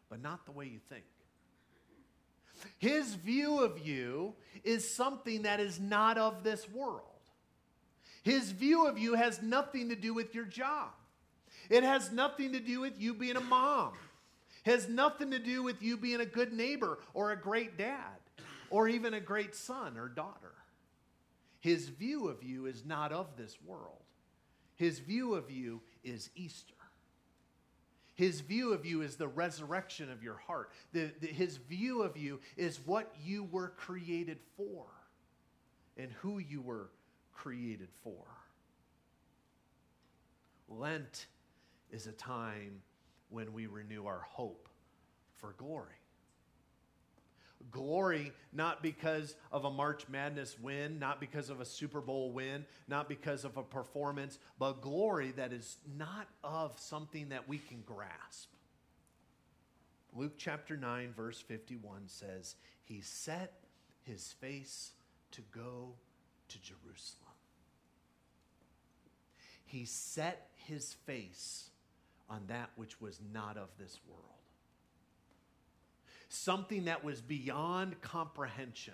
but 0.10 0.22
not 0.22 0.46
the 0.46 0.52
way 0.52 0.66
you 0.66 0.80
think. 0.90 1.06
His 2.78 3.16
view 3.16 3.60
of 3.60 3.80
you 3.86 4.34
is 4.64 4.90
something 4.90 5.44
that 5.44 5.60
is 5.60 5.80
not 5.80 6.18
of 6.18 6.44
this 6.44 6.70
world. 6.70 7.02
His 8.24 8.52
view 8.52 8.88
of 8.88 8.98
you 8.98 9.14
has 9.14 9.42
nothing 9.42 9.90
to 9.90 9.96
do 9.96 10.14
with 10.14 10.34
your 10.34 10.46
job. 10.46 10.90
It 11.70 11.84
has 11.84 12.12
nothing 12.12 12.54
to 12.54 12.60
do 12.60 12.82
with 12.82 12.94
you 13.00 13.14
being 13.14 13.36
a 13.36 13.42
mom 13.42 13.94
has 14.66 14.90
nothing 14.90 15.32
to 15.32 15.40
do 15.40 15.62
with 15.64 15.82
you 15.82 15.96
being 15.96 16.22
a 16.22 16.26
good 16.26 16.52
neighbor 16.52 17.00
or 17.14 17.32
a 17.32 17.40
great 17.40 17.78
dad 17.78 18.18
or 18.70 18.88
even 18.88 19.14
a 19.14 19.20
great 19.20 19.56
son 19.56 19.96
or 19.96 20.10
daughter. 20.10 20.54
His 21.60 21.90
view 21.90 22.28
of 22.28 22.44
you 22.44 22.66
is 22.66 22.84
not 22.84 23.12
of 23.12 23.38
this 23.38 23.58
world. 23.64 24.02
His 24.76 25.00
view 25.00 25.36
of 25.36 25.52
you 25.52 25.82
is 26.04 26.30
Easter. 26.36 26.74
His 28.16 28.40
view 28.40 28.74
of 28.74 28.86
you 28.86 29.02
is 29.02 29.18
the 29.18 29.28
resurrection 29.28 30.10
of 30.10 30.24
your 30.24 30.38
heart. 30.38 30.72
The, 30.94 31.12
the, 31.20 31.28
his 31.28 31.58
view 31.58 32.02
of 32.02 32.18
you 32.18 32.40
is 32.56 32.80
what 32.86 33.14
you 33.24 33.44
were 33.44 33.70
created 33.70 34.40
for 34.56 34.86
and 35.98 36.12
who 36.22 36.40
you 36.40 36.62
were 36.62 36.90
created 37.34 37.90
for. 38.04 38.24
Lent 40.70 41.28
is 41.92 42.08
a 42.08 42.14
time 42.14 42.82
when 43.30 43.54
we 43.54 43.68
renew 43.68 44.06
our 44.06 44.22
hope 44.22 44.70
for 45.38 45.54
glory. 45.58 45.92
Glory, 47.72 48.32
not 48.54 48.84
because 48.84 49.36
of 49.52 49.66
a 49.66 49.72
March 49.72 50.08
Madness 50.08 50.58
win, 50.60 51.00
not 51.00 51.20
because 51.20 51.50
of 51.50 51.62
a 51.62 51.66
Super 51.66 52.02
Bowl 52.02 52.32
win, 52.32 52.66
not 52.88 53.10
because 53.10 53.44
of 53.44 53.58
a 53.58 53.64
performance, 53.64 54.38
but 54.60 54.82
glory 54.82 55.32
that 55.32 55.52
is 55.52 55.78
not 55.98 56.28
of 56.44 56.80
something 56.80 57.30
that 57.30 57.48
we 57.50 57.58
can 57.58 57.82
grasp. 57.86 58.50
Luke 60.14 60.34
chapter 60.38 60.78
9, 60.78 61.14
verse 61.16 61.42
51 61.42 62.04
says, 62.08 62.56
He 62.84 63.02
set 63.02 63.54
his 64.04 64.34
face 64.40 64.92
to 65.32 65.42
go 65.52 65.96
to 66.48 66.62
Jerusalem. 66.62 67.34
He 69.66 69.86
set 69.86 70.50
his 70.56 70.94
face 71.06 71.70
on 72.30 72.44
that 72.48 72.70
which 72.76 73.02
was 73.02 73.20
not 73.34 73.58
of 73.58 73.70
this 73.78 74.00
world. 74.08 74.35
Something 76.30 76.86
that 76.86 77.04
was 77.04 77.22
beyond 77.22 78.02
comprehension. 78.02 78.94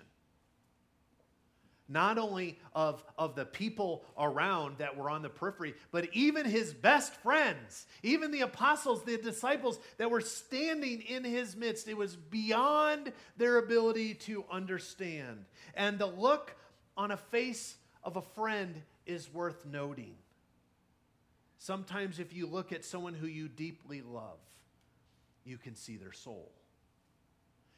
Not 1.88 2.16
only 2.16 2.58
of, 2.74 3.04
of 3.18 3.34
the 3.34 3.44
people 3.44 4.04
around 4.16 4.78
that 4.78 4.96
were 4.96 5.10
on 5.10 5.20
the 5.20 5.28
periphery, 5.28 5.74
but 5.90 6.08
even 6.14 6.46
his 6.46 6.72
best 6.72 7.14
friends, 7.16 7.86
even 8.02 8.30
the 8.30 8.40
apostles, 8.40 9.04
the 9.04 9.18
disciples 9.18 9.78
that 9.98 10.10
were 10.10 10.22
standing 10.22 11.02
in 11.02 11.22
his 11.22 11.54
midst. 11.54 11.88
It 11.88 11.96
was 11.96 12.16
beyond 12.16 13.12
their 13.36 13.58
ability 13.58 14.14
to 14.14 14.44
understand. 14.50 15.44
And 15.74 15.98
the 15.98 16.06
look 16.06 16.56
on 16.96 17.10
a 17.10 17.16
face 17.16 17.76
of 18.02 18.16
a 18.16 18.22
friend 18.22 18.80
is 19.04 19.32
worth 19.32 19.66
noting. 19.66 20.14
Sometimes, 21.58 22.18
if 22.18 22.32
you 22.32 22.46
look 22.46 22.72
at 22.72 22.84
someone 22.84 23.14
who 23.14 23.26
you 23.26 23.48
deeply 23.48 24.02
love, 24.02 24.38
you 25.44 25.58
can 25.58 25.76
see 25.76 25.96
their 25.96 26.12
soul. 26.12 26.50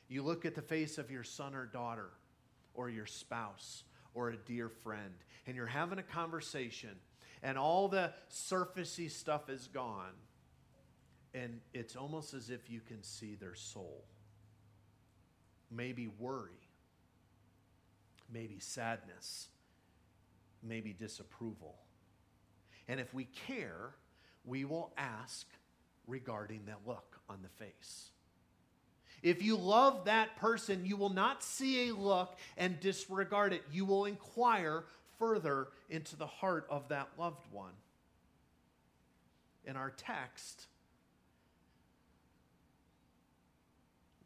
You 0.08 0.22
look 0.22 0.44
at 0.44 0.54
the 0.54 0.62
face 0.62 0.98
of 0.98 1.10
your 1.10 1.24
son 1.24 1.54
or 1.54 1.66
daughter, 1.66 2.10
or 2.74 2.90
your 2.90 3.06
spouse, 3.06 3.84
or 4.14 4.30
a 4.30 4.36
dear 4.36 4.68
friend, 4.68 5.14
and 5.46 5.56
you're 5.56 5.66
having 5.66 5.98
a 5.98 6.02
conversation, 6.02 6.96
and 7.42 7.58
all 7.58 7.88
the 7.88 8.12
surfacey 8.30 9.10
stuff 9.10 9.48
is 9.48 9.68
gone, 9.68 10.12
and 11.32 11.60
it's 11.72 11.96
almost 11.96 12.34
as 12.34 12.50
if 12.50 12.70
you 12.70 12.80
can 12.80 13.02
see 13.02 13.34
their 13.34 13.54
soul. 13.54 14.04
Maybe 15.70 16.08
worry, 16.18 16.68
maybe 18.32 18.58
sadness, 18.60 19.48
maybe 20.62 20.92
disapproval 20.92 21.76
and 22.88 23.00
if 23.00 23.12
we 23.14 23.24
care, 23.46 23.94
we 24.44 24.64
will 24.64 24.92
ask 24.96 25.46
regarding 26.06 26.66
that 26.66 26.80
look 26.86 27.20
on 27.28 27.40
the 27.42 27.64
face. 27.64 28.10
If 29.24 29.42
you 29.42 29.56
love 29.56 30.04
that 30.04 30.36
person, 30.36 30.84
you 30.84 30.98
will 30.98 31.08
not 31.08 31.42
see 31.42 31.88
a 31.88 31.94
look 31.94 32.36
and 32.58 32.78
disregard 32.78 33.54
it. 33.54 33.62
You 33.72 33.86
will 33.86 34.04
inquire 34.04 34.84
further 35.18 35.68
into 35.88 36.14
the 36.14 36.26
heart 36.26 36.66
of 36.68 36.88
that 36.90 37.08
loved 37.18 37.46
one. 37.50 37.72
in 39.66 39.76
our 39.76 39.90
text, 39.90 40.66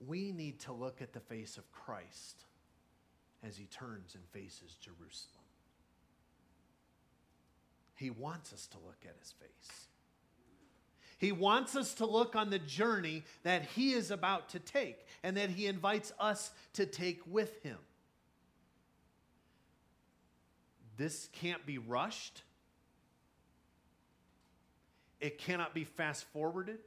we 0.04 0.32
need 0.32 0.58
to 0.60 0.72
look 0.72 1.00
at 1.00 1.12
the 1.12 1.20
face 1.20 1.56
of 1.56 1.70
Christ 1.72 2.44
as 3.46 3.56
he 3.56 3.66
turns 3.66 4.16
and 4.16 4.24
faces 4.32 4.76
Jerusalem. 4.80 5.44
He 7.94 8.10
wants 8.10 8.52
us 8.52 8.66
to 8.68 8.78
look 8.78 8.98
at 9.04 9.14
his 9.20 9.32
face. 9.32 9.87
He 11.18 11.32
wants 11.32 11.74
us 11.74 11.94
to 11.94 12.06
look 12.06 12.36
on 12.36 12.50
the 12.50 12.60
journey 12.60 13.24
that 13.42 13.64
he 13.64 13.92
is 13.92 14.10
about 14.10 14.50
to 14.50 14.60
take 14.60 15.04
and 15.22 15.36
that 15.36 15.50
he 15.50 15.66
invites 15.66 16.12
us 16.18 16.52
to 16.74 16.86
take 16.86 17.20
with 17.26 17.62
him. 17.62 17.78
This 20.96 21.28
can't 21.32 21.64
be 21.66 21.78
rushed. 21.78 22.42
It 25.20 25.38
cannot 25.38 25.74
be 25.74 25.84
fast 25.84 26.24
forwarded. 26.32 26.78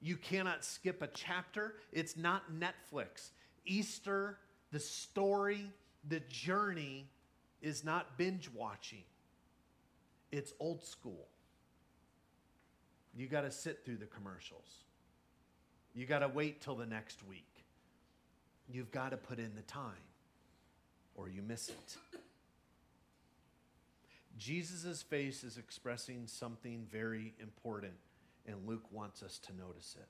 You 0.00 0.16
cannot 0.16 0.64
skip 0.64 1.00
a 1.00 1.06
chapter. 1.06 1.74
It's 1.92 2.16
not 2.16 2.52
Netflix. 2.52 3.30
Easter, 3.64 4.38
the 4.72 4.78
story, 4.78 5.70
the 6.06 6.20
journey 6.20 7.08
is 7.62 7.82
not 7.82 8.18
binge 8.18 8.50
watching, 8.54 9.04
it's 10.30 10.52
old 10.60 10.84
school. 10.84 11.26
You 13.16 13.26
got 13.26 13.42
to 13.42 13.50
sit 13.50 13.84
through 13.84 13.96
the 13.96 14.06
commercials. 14.06 14.84
You 15.94 16.04
got 16.04 16.18
to 16.18 16.28
wait 16.28 16.60
till 16.60 16.76
the 16.76 16.86
next 16.86 17.26
week. 17.26 17.64
You've 18.68 18.90
got 18.90 19.10
to 19.10 19.16
put 19.16 19.38
in 19.38 19.54
the 19.54 19.62
time 19.62 19.94
or 21.14 21.28
you 21.28 21.42
miss 21.42 21.70
it. 21.70 21.96
Jesus' 24.38 25.02
face 25.02 25.42
is 25.44 25.56
expressing 25.56 26.26
something 26.26 26.86
very 26.90 27.32
important, 27.40 27.94
and 28.46 28.66
Luke 28.66 28.84
wants 28.90 29.22
us 29.22 29.38
to 29.46 29.56
notice 29.56 29.96
it. 29.98 30.08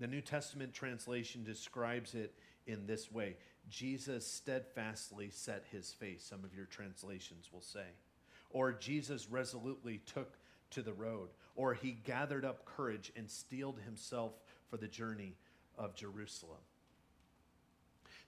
The 0.00 0.06
New 0.06 0.22
Testament 0.22 0.72
translation 0.72 1.44
describes 1.44 2.14
it 2.14 2.34
in 2.66 2.86
this 2.86 3.12
way 3.12 3.36
Jesus 3.68 4.26
steadfastly 4.26 5.28
set 5.30 5.64
his 5.70 5.92
face, 5.92 6.24
some 6.24 6.42
of 6.42 6.54
your 6.54 6.64
translations 6.64 7.50
will 7.52 7.60
say. 7.60 7.84
Or 8.50 8.72
Jesus 8.72 9.30
resolutely 9.30 10.00
took 10.06 10.38
to 10.70 10.82
the 10.82 10.92
road. 10.92 11.28
Or 11.60 11.74
he 11.74 11.92
gathered 11.92 12.46
up 12.46 12.64
courage 12.64 13.12
and 13.16 13.28
steeled 13.28 13.78
himself 13.84 14.32
for 14.70 14.78
the 14.78 14.88
journey 14.88 15.36
of 15.76 15.94
Jerusalem. 15.94 16.56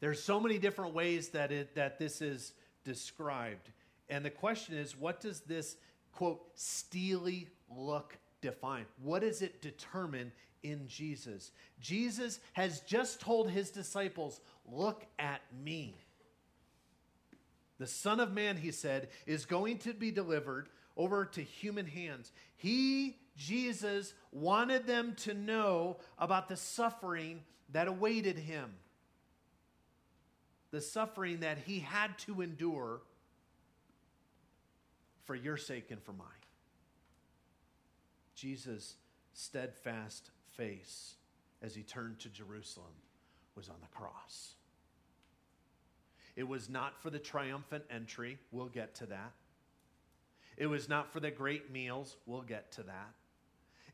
There's 0.01 0.23
so 0.23 0.39
many 0.39 0.59
different 0.59 0.93
ways 0.93 1.31
that, 1.31 1.51
it, 1.51 1.75
that 1.75 1.99
this 1.99 2.21
is 2.21 2.53
described. 2.85 3.71
And 4.11 4.23
the 4.23 4.29
question 4.29 4.77
is, 4.77 4.95
what 4.95 5.23
does 5.23 5.41
this, 5.41 5.77
quote, 6.13 6.43
steely 6.57 7.49
look 7.75 8.19
define? 8.43 8.85
What 9.03 9.23
does 9.23 9.41
it 9.41 9.63
determine 9.63 10.31
in 10.63 10.87
Jesus? 10.87 11.53
Jesus 11.81 12.39
has 12.53 12.81
just 12.81 13.19
told 13.23 13.49
his 13.49 13.71
disciples, 13.71 14.43
Look 14.71 15.07
at 15.19 15.41
me. 15.65 15.95
The 17.79 17.87
Son 17.87 18.21
of 18.21 18.31
Man, 18.31 18.59
he 18.59 18.73
said, 18.73 19.09
is 19.25 19.47
going 19.47 19.79
to 19.79 19.95
be 19.95 20.11
delivered 20.11 20.69
over 20.99 21.25
to 21.25 21.41
human 21.41 21.87
hands. 21.87 22.31
He, 22.57 23.17
Jesus, 23.37 24.15
wanted 24.31 24.87
them 24.87 25.15
to 25.19 25.35
know 25.35 25.97
about 26.19 26.49
the 26.49 26.57
suffering 26.57 27.41
that 27.71 27.89
awaited 27.89 28.39
him, 28.39 28.75
the 30.71 30.81
suffering 30.81 31.41
that 31.41 31.59
he 31.59 31.81
had 31.81 32.19
to 32.19 32.43
endure 32.43 33.01
for 35.25 35.35
your 35.35 35.57
sake 35.57 35.91
and 35.91 36.03
for 36.03 36.13
mine. 36.13 36.29
Jesus' 38.35 38.97
steadfast 39.33 40.31
face 40.57 41.15
as 41.63 41.75
he 41.75 41.83
turned 41.83 42.19
to 42.21 42.29
Jerusalem 42.29 42.93
was 43.55 43.69
on 43.69 43.77
the 43.81 43.87
cross. 43.89 44.55
It 46.35 46.49
was 46.49 46.69
not 46.69 47.01
for 47.01 47.11
the 47.11 47.19
triumphant 47.19 47.85
entry. 47.91 48.39
We'll 48.51 48.67
get 48.67 48.95
to 48.97 49.07
that. 49.07 49.33
It 50.57 50.67
was 50.67 50.89
not 50.89 51.13
for 51.13 51.21
the 51.21 51.31
great 51.31 51.71
meals. 51.71 52.17
We'll 52.27 52.43
get 52.43 52.73
to 52.73 52.83
that. 52.85 53.15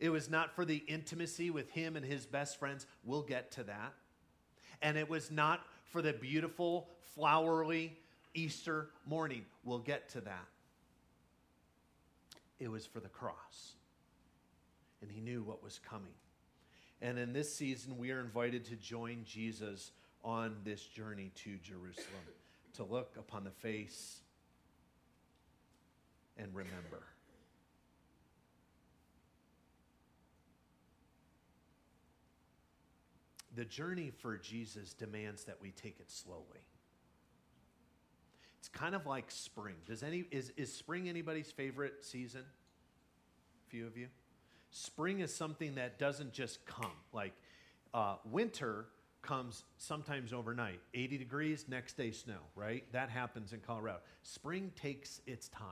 It 0.01 0.11
was 0.11 0.31
not 0.31 0.55
for 0.55 0.65
the 0.65 0.77
intimacy 0.87 1.51
with 1.51 1.71
him 1.71 1.97
and 1.97 2.05
his 2.05 2.25
best 2.25 2.59
friends. 2.59 2.87
We'll 3.05 3.23
get 3.23 3.51
to 3.53 3.65
that. 3.65 3.95
And 4.81 4.97
it 4.97 5.09
was 5.09 5.31
not 5.31 5.61
for 5.91 6.03
the 6.03 6.13
beautiful, 6.13 6.89
flowery 7.15 7.99
Easter 8.35 8.91
morning. 9.07 9.45
We'll 9.65 9.81
get 9.81 10.09
to 10.11 10.21
that. 10.21 10.47
It 12.61 12.71
was 12.71 12.87
for 12.87 13.01
the 13.01 13.09
cross. 13.09 13.73
And 15.03 15.11
he 15.11 15.21
knew 15.21 15.43
what 15.43 15.63
was 15.63 15.79
coming. 15.79 16.15
And 17.01 17.19
in 17.19 17.33
this 17.33 17.55
season, 17.55 17.99
we 17.99 18.11
are 18.11 18.21
invited 18.21 18.65
to 18.67 18.77
join 18.77 19.25
Jesus 19.25 19.93
on 20.25 20.57
this 20.65 20.85
journey 20.85 21.31
to 21.37 21.57
Jerusalem, 21.59 22.07
to 22.75 22.85
look 22.85 23.15
upon 23.17 23.45
the 23.45 23.51
face 23.51 24.21
and 26.37 26.49
remember. 26.55 27.03
The 33.59 33.65
journey 33.65 34.13
for 34.21 34.37
Jesus 34.37 34.93
demands 34.93 35.43
that 35.47 35.61
we 35.61 35.73
take 35.73 35.99
it 35.99 36.13
slowly. 36.13 36.63
It's 38.61 38.69
kind 38.69 38.95
of 38.95 39.05
like 39.05 39.33
spring. 39.33 39.75
Does 39.85 40.05
any 40.05 40.27
is, 40.31 40.53
is 40.57 40.73
spring 40.73 41.09
anybody's 41.09 41.51
favorite 41.51 42.05
season? 42.05 42.43
A 42.43 43.71
few 43.71 43.89
of 43.89 43.97
you? 43.97 44.07
Spring 44.71 45.19
is 45.19 45.35
something 45.35 45.75
that 45.75 45.99
doesn't 45.99 46.33
just 46.33 46.65
come. 46.67 46.93
Like 47.13 47.33
uh, 47.93 48.19
winter 48.31 48.87
comes 49.23 49.65
sometimes 49.77 50.33
overnight 50.33 50.79
80 50.95 51.19
degrees, 51.19 51.65
next 51.69 51.97
day 51.97 52.13
snow, 52.13 52.39
right? 52.55 52.85
That 52.93 53.11
happens 53.11 53.53
in 53.53 53.59
Colorado. 53.59 53.99
Spring 54.23 54.71
takes 54.77 55.21
its 55.27 55.49
time. 55.49 55.67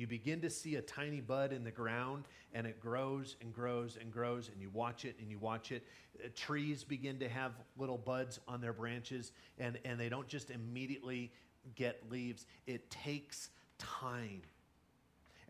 You 0.00 0.06
begin 0.06 0.40
to 0.40 0.48
see 0.48 0.76
a 0.76 0.80
tiny 0.80 1.20
bud 1.20 1.52
in 1.52 1.62
the 1.62 1.70
ground 1.70 2.24
and 2.54 2.66
it 2.66 2.80
grows 2.80 3.36
and 3.42 3.52
grows 3.52 3.98
and 4.00 4.10
grows, 4.10 4.48
and 4.48 4.58
you 4.58 4.70
watch 4.70 5.04
it 5.04 5.14
and 5.20 5.30
you 5.30 5.38
watch 5.38 5.72
it. 5.72 5.84
Uh, 6.24 6.28
trees 6.34 6.84
begin 6.84 7.18
to 7.18 7.28
have 7.28 7.52
little 7.76 7.98
buds 7.98 8.40
on 8.48 8.62
their 8.62 8.72
branches, 8.72 9.32
and, 9.58 9.78
and 9.84 10.00
they 10.00 10.08
don't 10.08 10.26
just 10.26 10.48
immediately 10.48 11.30
get 11.74 12.00
leaves, 12.10 12.46
it 12.66 12.90
takes 12.90 13.50
time. 13.76 14.40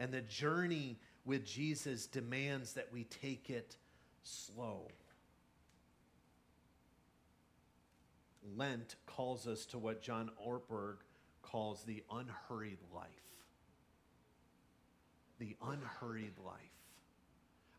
And 0.01 0.11
the 0.11 0.23
journey 0.23 0.99
with 1.25 1.47
Jesus 1.47 2.07
demands 2.07 2.73
that 2.73 2.89
we 2.93 3.05
take 3.05 3.51
it 3.51 3.77
slow. 4.25 4.89
Lent 8.57 8.97
calls 9.07 9.47
us 9.47 9.65
to 9.67 9.79
what 9.79 10.03
John 10.03 10.29
Ortberg 10.45 10.97
calls 11.41 11.85
the 11.85 12.03
unhurried 12.11 12.79
life. 12.93 13.30
The 15.41 15.57
unhurried 15.63 16.35
life. 16.45 16.55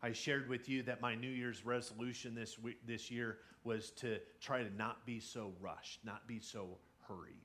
I 0.04 0.12
shared 0.12 0.50
with 0.50 0.68
you 0.68 0.84
that 0.84 1.00
my 1.00 1.16
New 1.16 1.30
Year's 1.30 1.66
resolution 1.66 2.36
this 2.36 2.60
week, 2.60 2.80
this 2.86 3.10
year 3.10 3.38
was 3.64 3.92
to 3.92 4.18
try 4.42 4.64
to 4.64 4.76
not 4.76 5.06
be 5.06 5.20
so 5.20 5.54
rushed, 5.62 6.04
not 6.04 6.28
be 6.28 6.40
so 6.40 6.80
hurried. 7.08 7.36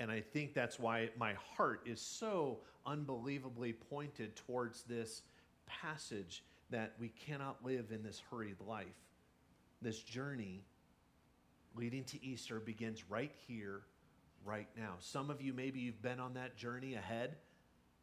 And 0.00 0.10
I 0.10 0.20
think 0.20 0.52
that's 0.52 0.80
why 0.80 1.10
my 1.16 1.34
heart 1.34 1.82
is 1.86 2.00
so 2.00 2.58
unbelievably 2.86 3.74
pointed 3.74 4.34
towards 4.34 4.82
this 4.82 5.22
passage 5.66 6.42
that 6.70 6.94
we 6.98 7.08
cannot 7.10 7.64
live 7.64 7.92
in 7.92 8.02
this 8.02 8.20
hurried 8.30 8.56
life. 8.66 8.86
This 9.80 10.00
journey 10.00 10.64
leading 11.76 12.02
to 12.04 12.24
Easter 12.24 12.58
begins 12.58 13.08
right 13.08 13.32
here, 13.46 13.82
right 14.44 14.68
now. 14.76 14.94
Some 14.98 15.30
of 15.30 15.40
you, 15.40 15.52
maybe 15.52 15.80
you've 15.80 16.02
been 16.02 16.20
on 16.20 16.34
that 16.34 16.56
journey 16.56 16.94
ahead 16.94 17.36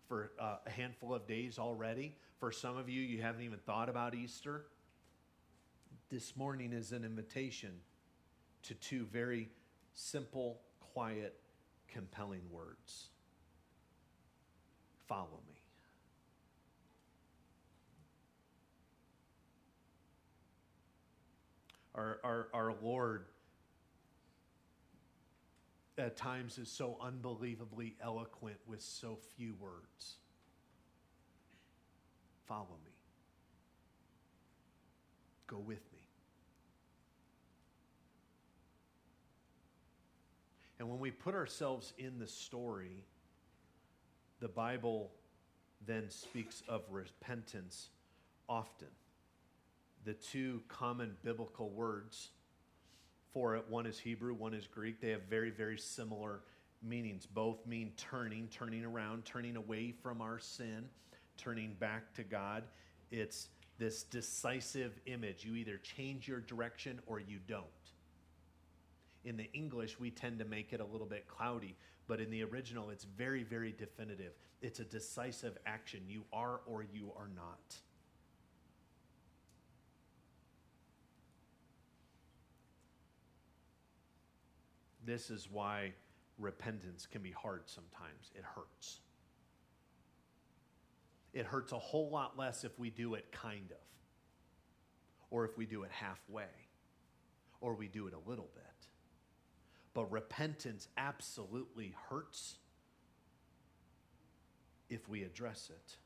for 0.07 0.31
uh, 0.39 0.57
a 0.65 0.69
handful 0.69 1.13
of 1.13 1.27
days 1.27 1.59
already. 1.59 2.15
For 2.39 2.51
some 2.51 2.77
of 2.77 2.89
you, 2.89 3.01
you 3.01 3.21
haven't 3.21 3.41
even 3.41 3.59
thought 3.59 3.89
about 3.89 4.15
Easter. 4.15 4.65
This 6.09 6.35
morning 6.35 6.73
is 6.73 6.91
an 6.91 7.03
invitation 7.03 7.71
to 8.63 8.73
two 8.73 9.05
very 9.11 9.49
simple, 9.93 10.61
quiet, 10.79 11.39
compelling 11.87 12.41
words 12.51 13.09
Follow 15.09 15.41
me. 15.47 15.55
Our, 21.95 22.19
our, 22.23 22.47
our 22.53 22.75
Lord 22.83 23.25
at 25.99 26.15
times 26.15 26.57
is 26.57 26.69
so 26.69 26.97
unbelievably 27.01 27.95
eloquent 28.01 28.57
with 28.67 28.81
so 28.81 29.17
few 29.35 29.53
words. 29.59 30.15
Follow 32.47 32.77
me. 32.85 32.91
Go 35.47 35.57
with 35.57 35.91
me. 35.93 35.99
And 40.79 40.89
when 40.89 40.99
we 40.99 41.11
put 41.11 41.35
ourselves 41.35 41.93
in 41.97 42.19
the 42.19 42.27
story, 42.27 43.03
the 44.39 44.47
Bible 44.47 45.11
then 45.85 46.09
speaks 46.09 46.63
of 46.67 46.83
repentance 46.89 47.89
often. 48.47 48.87
The 50.05 50.13
two 50.13 50.61
common 50.69 51.17
biblical 51.23 51.69
words 51.69 52.29
for 53.33 53.55
it 53.55 53.65
one 53.69 53.85
is 53.85 53.99
Hebrew, 53.99 54.33
one 54.33 54.53
is 54.53 54.67
Greek. 54.67 55.01
They 55.01 55.09
have 55.09 55.23
very, 55.23 55.51
very 55.51 55.77
similar 55.77 56.41
meanings. 56.81 57.25
Both 57.25 57.65
mean 57.65 57.91
turning, 57.97 58.47
turning 58.47 58.85
around, 58.85 59.25
turning 59.25 59.55
away 59.55 59.91
from 59.91 60.21
our 60.21 60.39
sin, 60.39 60.89
turning 61.37 61.73
back 61.79 62.13
to 62.15 62.23
God. 62.23 62.63
It's 63.11 63.49
this 63.77 64.03
decisive 64.03 64.99
image. 65.05 65.45
You 65.45 65.55
either 65.55 65.77
change 65.77 66.27
your 66.27 66.41
direction 66.41 66.99
or 67.07 67.19
you 67.19 67.39
don't. 67.47 67.65
In 69.25 69.37
the 69.37 69.51
English, 69.53 69.99
we 69.99 70.11
tend 70.11 70.39
to 70.39 70.45
make 70.45 70.73
it 70.73 70.79
a 70.79 70.85
little 70.85 71.07
bit 71.07 71.27
cloudy, 71.27 71.75
but 72.07 72.19
in 72.19 72.29
the 72.29 72.43
original, 72.43 72.89
it's 72.89 73.03
very, 73.03 73.43
very 73.43 73.71
definitive. 73.71 74.33
It's 74.61 74.79
a 74.79 74.85
decisive 74.85 75.57
action. 75.65 76.01
You 76.07 76.23
are 76.31 76.61
or 76.65 76.83
you 76.83 77.11
are 77.17 77.29
not. 77.35 77.75
This 85.09 85.31
is 85.31 85.49
why 85.51 85.93
repentance 86.37 87.07
can 87.07 87.23
be 87.23 87.31
hard 87.31 87.63
sometimes. 87.65 88.31
It 88.35 88.43
hurts. 88.43 88.99
It 91.33 91.47
hurts 91.47 91.71
a 91.71 91.79
whole 91.79 92.11
lot 92.11 92.37
less 92.37 92.63
if 92.63 92.77
we 92.77 92.91
do 92.91 93.15
it 93.15 93.31
kind 93.31 93.71
of, 93.71 93.77
or 95.31 95.45
if 95.45 95.57
we 95.57 95.65
do 95.65 95.81
it 95.81 95.89
halfway, 95.91 96.43
or 97.59 97.73
we 97.73 97.87
do 97.87 98.05
it 98.05 98.13
a 98.13 98.29
little 98.29 98.49
bit. 98.53 98.63
But 99.95 100.11
repentance 100.11 100.87
absolutely 100.95 101.95
hurts 102.09 102.57
if 104.89 105.09
we 105.09 105.23
address 105.23 105.71
it. 105.71 105.97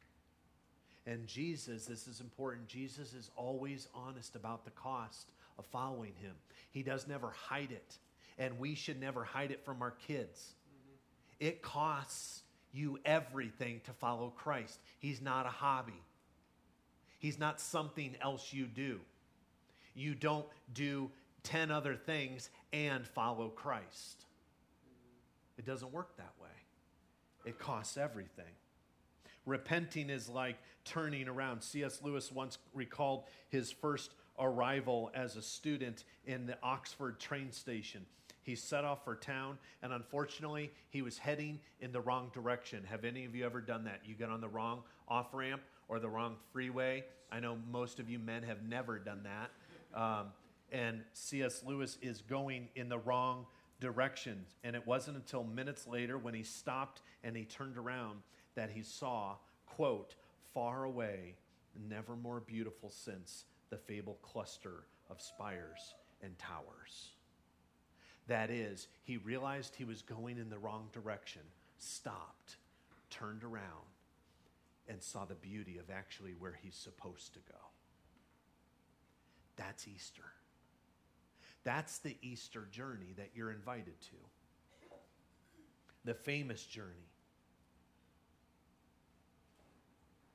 And 1.10 1.28
Jesus, 1.28 1.86
this 1.86 2.08
is 2.08 2.22
important, 2.22 2.68
Jesus 2.68 3.13
is 3.13 3.30
always 3.36 3.89
honest 3.94 4.38
about 4.38 4.63
the 4.63 4.72
cost 4.72 5.32
of 5.60 5.66
following 5.66 6.13
him. 6.22 6.36
He 6.72 6.84
does 6.84 7.06
never 7.06 7.32
hide 7.32 7.72
it, 7.72 7.98
and 8.38 8.60
we 8.60 8.76
should 8.76 9.00
never 9.00 9.24
hide 9.24 9.52
it 9.52 9.63
from 9.65 9.82
our 9.82 9.91
kids. 9.91 10.54
It 11.39 11.62
costs 11.62 12.43
you 12.72 13.00
everything 13.06 13.82
to 13.86 13.93
follow 13.93 14.30
Christ. 14.36 14.80
He's 15.00 15.22
not 15.22 15.46
a 15.46 15.50
hobby, 15.50 16.02
He's 17.19 17.39
not 17.39 17.62
something 17.62 18.15
else 18.22 18.52
you 18.52 18.65
do. 18.65 19.00
You 19.96 20.15
don't 20.15 20.46
do 20.74 21.10
10 21.43 21.72
other 21.72 21.96
things 21.96 22.50
and 22.74 23.08
follow 23.08 23.50
Christ. 23.50 24.26
It 25.58 25.65
doesn't 25.65 25.93
work 25.93 26.17
that 26.17 26.34
way, 26.41 26.50
it 27.46 27.60
costs 27.60 27.96
everything. 27.98 28.46
Repenting 29.46 30.10
is 30.10 30.30
like 30.30 30.58
turning 30.86 31.28
around. 31.28 31.62
C.S. 31.62 32.02
Lewis 32.02 32.32
once 32.32 32.58
recalled 32.74 33.26
his 33.50 33.72
first 33.72 34.12
arrival 34.39 35.12
as 35.13 35.36
a 35.36 35.41
student 35.41 36.06
in 36.26 36.46
the 36.46 36.58
Oxford 36.63 37.19
train 37.19 37.52
station. 37.52 38.06
He 38.43 38.56
set 38.56 38.84
off 38.84 39.03
for 39.03 39.15
town, 39.15 39.58
and 39.82 39.93
unfortunately, 39.93 40.71
he 40.89 41.01
was 41.01 41.17
heading 41.17 41.60
in 41.79 41.91
the 41.91 42.01
wrong 42.01 42.29
direction. 42.34 42.84
Have 42.89 43.06
any 43.06 43.25
of 43.25 43.36
you 43.36 43.45
ever 43.45 43.62
done 43.62 43.86
that? 43.86 44.01
You 44.06 44.15
get 44.15 44.29
on 44.29 44.41
the 44.41 44.49
wrong 44.49 44.84
off 45.08 45.34
ramp 45.34 45.62
or 45.88 45.99
the 45.99 46.10
wrong 46.10 46.36
freeway? 46.51 47.06
I 47.32 47.39
know 47.39 47.58
most 47.71 47.99
of 47.99 48.10
you 48.10 48.19
men 48.19 48.43
have 48.43 48.63
never 48.63 48.99
done 48.99 49.23
that. 49.23 49.99
Um, 49.99 50.27
and 50.71 51.01
C.S. 51.13 51.63
Lewis 51.65 51.97
is 52.01 52.21
going 52.21 52.67
in 52.75 52.89
the 52.89 52.97
wrong 52.97 53.45
direction. 53.79 54.45
And 54.63 54.75
it 54.75 54.86
wasn't 54.86 55.17
until 55.17 55.43
minutes 55.43 55.88
later 55.88 56.17
when 56.17 56.34
he 56.34 56.43
stopped 56.43 57.01
and 57.23 57.36
he 57.36 57.45
turned 57.45 57.77
around 57.77 58.19
that 58.56 58.69
he 58.71 58.82
saw, 58.82 59.36
quote, 59.65 60.15
far 60.53 60.84
away, 60.84 61.36
never 61.89 62.15
more 62.15 62.39
beautiful 62.39 62.89
since 62.89 63.45
the 63.69 63.77
fabled 63.77 64.21
cluster 64.21 64.84
of 65.10 65.21
spires 65.21 65.95
and 66.21 66.38
towers. 66.38 67.13
That 68.28 68.50
is, 68.50 68.88
he 69.04 69.18
realized 69.18 69.76
he 69.76 69.84
was 69.84 70.02
going 70.02 70.38
in 70.38 70.50
the 70.50 70.58
wrong 70.58 70.88
direction, 70.94 71.42
stopped, 71.78 72.58
turned 73.10 73.44
around, 73.44 73.64
and 74.88 75.02
saw 75.02 75.26
the 75.26 75.36
beauty 75.36 75.78
of 75.78 75.90
actually 75.90 76.34
where 76.38 76.58
he's 76.62 76.76
supposed 76.76 77.34
to 77.34 77.40
go. 77.40 77.60
That's 79.58 79.88
Easter. 79.88 80.24
That's 81.64 82.00
the 82.00 82.18
Easter 82.22 82.68
journey 82.72 83.14
that 83.18 83.32
you're 83.36 83.52
invited 83.52 84.00
to. 84.02 84.16
The 86.06 86.14
famous 86.14 86.64
journey. 86.66 87.10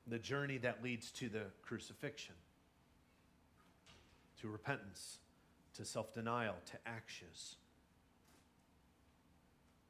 The 0.07 0.19
journey 0.19 0.57
that 0.59 0.83
leads 0.83 1.11
to 1.11 1.29
the 1.29 1.43
crucifixion, 1.61 2.33
to 4.41 4.47
repentance, 4.47 5.19
to 5.75 5.85
self 5.85 6.13
denial, 6.13 6.55
to 6.71 6.77
actions 6.87 7.57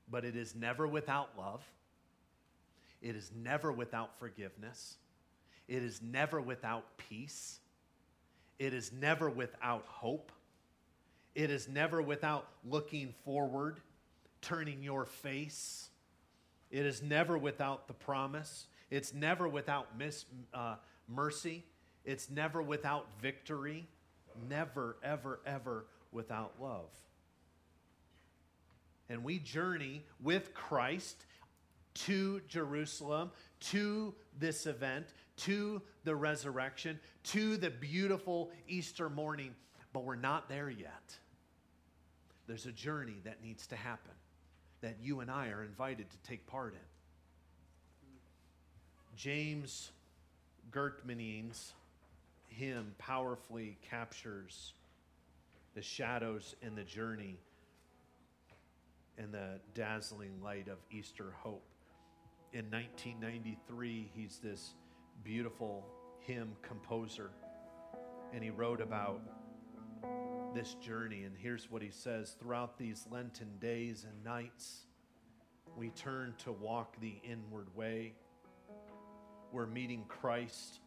but 0.10 0.26
it 0.26 0.36
is 0.36 0.56
never 0.56 0.88
without 0.88 1.30
love. 1.38 1.63
It 3.02 3.15
is 3.15 3.32
never 3.36 3.72
without 3.72 4.19
forgiveness. 4.19 4.98
It 5.67 5.84
is 5.84 6.02
never 6.02 6.41
without 6.41 6.98
peace. 6.98 7.60
It 8.58 8.74
is 8.74 8.91
never 8.91 9.30
without 9.30 9.86
hope. 9.86 10.32
It 11.36 11.50
is 11.50 11.69
never 11.69 12.02
without 12.02 12.48
looking 12.67 13.13
forward, 13.24 13.80
turning 14.41 14.84
your 14.84 15.06
face. 15.06 15.89
It 16.72 16.86
is 16.86 17.02
never 17.02 17.38
without 17.38 17.88
the 17.88 17.93
promise. 17.93 18.67
It's 18.89 19.13
never 19.13 19.48
without 19.48 19.98
mis- 19.98 20.26
uh, 20.54 20.76
mercy. 21.08 21.63
It's 22.04 22.30
never 22.30 22.62
without 22.62 23.08
victory. 23.22 23.88
Never, 24.50 24.98
ever, 25.04 25.39
ever 25.45 25.86
without 26.12 26.54
love 26.60 26.89
and 29.10 29.24
we 29.24 29.39
journey 29.39 30.04
with 30.22 30.54
Christ 30.54 31.26
to 31.95 32.41
Jerusalem, 32.48 33.32
to 33.60 34.13
this 34.38 34.65
event, 34.65 35.08
to 35.38 35.82
the 36.04 36.15
resurrection, 36.15 37.00
to 37.24 37.58
the 37.58 37.69
beautiful 37.69 38.52
Easter 38.67 39.10
morning, 39.10 39.56
but 39.91 40.04
we're 40.04 40.15
not 40.15 40.48
there 40.48 40.69
yet. 40.69 41.17
There's 42.48 42.65
a 42.65 42.72
journey 42.72 43.17
that 43.26 43.43
needs 43.43 43.67
to 43.67 43.76
happen 43.76 44.13
that 44.82 44.98
you 45.02 45.19
and 45.19 45.30
I 45.30 45.50
are 45.50 45.63
invited 45.63 46.10
to 46.10 46.17
take 46.24 46.48
part 46.48 46.74
in. 46.74 46.80
James 49.15 49.91
Gertmenian's 50.72 51.74
hymn 52.48 52.93
powerfully 52.98 53.78
captures 53.89 54.74
the 55.76 55.82
shadows 55.82 56.56
and 56.62 56.78
the 56.78 56.84
journey 56.84 57.38
and 59.19 59.34
the 59.34 59.60
dazzling 59.75 60.41
light 60.41 60.69
of 60.69 60.77
Easter 60.89 61.34
hope. 61.38 61.67
In 62.53 62.65
1993, 62.71 64.10
he's 64.15 64.39
this 64.41 64.73
beautiful 65.23 65.86
hymn 66.21 66.55
composer, 66.62 67.29
and 68.34 68.43
he 68.43 68.49
wrote 68.49 68.82
about 68.82 69.21
this 70.55 70.75
journey. 70.75 71.23
And 71.23 71.36
here's 71.38 71.69
what 71.69 71.82
he 71.82 71.91
says 71.91 72.36
Throughout 72.39 72.77
these 72.77 73.05
Lenten 73.12 73.49
days 73.60 74.05
and 74.10 74.23
nights, 74.23 74.86
we 75.77 75.89
turn 75.89 76.34
to 76.39 76.51
walk 76.51 76.99
the 76.99 77.15
inward 77.23 77.67
way. 77.75 78.13
We're 79.51 79.67
meeting 79.67 80.05
Christ, 80.08 80.79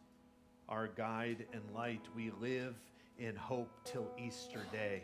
our 0.67 0.87
guide 0.87 1.45
and 1.53 1.61
light. 1.73 2.01
We 2.15 2.31
live 2.41 2.75
in 3.19 3.35
hope 3.35 3.69
till 3.85 4.07
Easter 4.17 4.65
Day. 4.71 5.03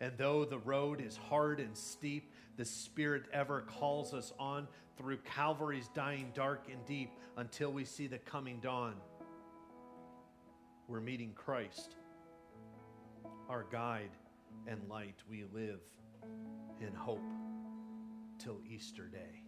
And 0.00 0.12
though 0.16 0.44
the 0.44 0.58
road 0.58 1.00
is 1.00 1.16
hard 1.16 1.58
and 1.60 1.76
steep, 1.76 2.32
the 2.56 2.64
Spirit 2.64 3.24
ever 3.32 3.62
calls 3.62 4.14
us 4.14 4.32
on 4.38 4.68
through 4.96 5.18
Calvary's 5.18 5.88
dying 5.94 6.30
dark 6.34 6.66
and 6.70 6.84
deep 6.86 7.10
until 7.36 7.72
we 7.72 7.84
see 7.84 8.06
the 8.06 8.18
coming 8.18 8.58
dawn. 8.60 8.94
We're 10.86 11.00
meeting 11.00 11.32
Christ, 11.34 11.96
our 13.48 13.64
guide 13.70 14.10
and 14.66 14.80
light. 14.88 15.16
We 15.28 15.44
live 15.52 15.80
in 16.80 16.94
hope 16.94 17.22
till 18.38 18.60
Easter 18.68 19.08
Day. 19.08 19.42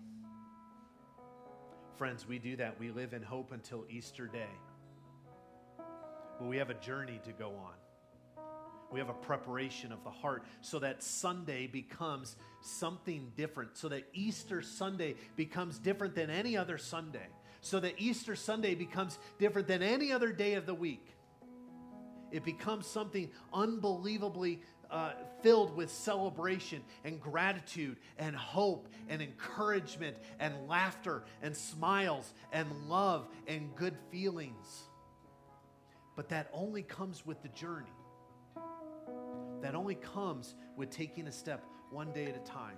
Friends, 1.96 2.26
we 2.26 2.38
do 2.38 2.56
that. 2.56 2.78
We 2.78 2.90
live 2.90 3.12
in 3.12 3.22
hope 3.22 3.52
until 3.52 3.84
Easter 3.88 4.26
Day. 4.26 4.52
But 6.38 6.48
we 6.48 6.56
have 6.56 6.70
a 6.70 6.74
journey 6.74 7.20
to 7.24 7.32
go 7.32 7.50
on. 7.50 7.79
We 8.90 8.98
have 8.98 9.08
a 9.08 9.14
preparation 9.14 9.92
of 9.92 10.02
the 10.02 10.10
heart 10.10 10.44
so 10.62 10.78
that 10.80 11.02
Sunday 11.02 11.66
becomes 11.66 12.36
something 12.60 13.32
different, 13.36 13.76
so 13.76 13.88
that 13.88 14.08
Easter 14.12 14.62
Sunday 14.62 15.14
becomes 15.36 15.78
different 15.78 16.14
than 16.14 16.28
any 16.28 16.56
other 16.56 16.76
Sunday, 16.76 17.28
so 17.60 17.78
that 17.80 17.94
Easter 17.98 18.34
Sunday 18.34 18.74
becomes 18.74 19.18
different 19.38 19.68
than 19.68 19.82
any 19.82 20.12
other 20.12 20.32
day 20.32 20.54
of 20.54 20.66
the 20.66 20.74
week. 20.74 21.14
It 22.32 22.44
becomes 22.44 22.86
something 22.86 23.30
unbelievably 23.52 24.60
uh, 24.90 25.12
filled 25.42 25.76
with 25.76 25.90
celebration 25.90 26.82
and 27.04 27.20
gratitude 27.20 27.96
and 28.18 28.34
hope 28.34 28.88
and 29.08 29.22
encouragement 29.22 30.16
and 30.40 30.66
laughter 30.68 31.24
and 31.42 31.56
smiles 31.56 32.34
and 32.52 32.68
love 32.88 33.28
and 33.46 33.74
good 33.76 33.96
feelings. 34.10 34.82
But 36.16 36.28
that 36.30 36.50
only 36.52 36.82
comes 36.82 37.24
with 37.24 37.40
the 37.42 37.48
journey. 37.48 37.86
That 39.62 39.74
only 39.74 39.94
comes 39.94 40.54
with 40.76 40.90
taking 40.90 41.26
a 41.26 41.32
step 41.32 41.64
one 41.90 42.12
day 42.12 42.26
at 42.26 42.36
a 42.36 42.50
time. 42.50 42.76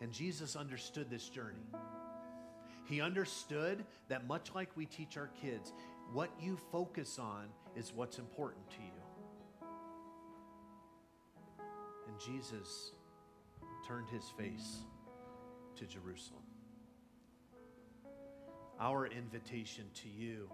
And 0.00 0.12
Jesus 0.12 0.56
understood 0.56 1.08
this 1.08 1.28
journey. 1.28 1.66
He 2.86 3.00
understood 3.00 3.84
that 4.08 4.26
much 4.26 4.54
like 4.54 4.68
we 4.76 4.86
teach 4.86 5.16
our 5.16 5.30
kids, 5.40 5.72
what 6.12 6.30
you 6.40 6.58
focus 6.70 7.18
on 7.18 7.46
is 7.76 7.92
what's 7.94 8.18
important 8.18 8.68
to 8.70 8.82
you. 8.82 9.04
And 12.08 12.20
Jesus 12.20 12.92
turned 13.86 14.08
his 14.08 14.24
face 14.36 14.84
to 15.76 15.86
Jerusalem. 15.86 16.42
Our 18.80 19.06
invitation 19.06 19.84
to 20.02 20.08
you 20.08 20.50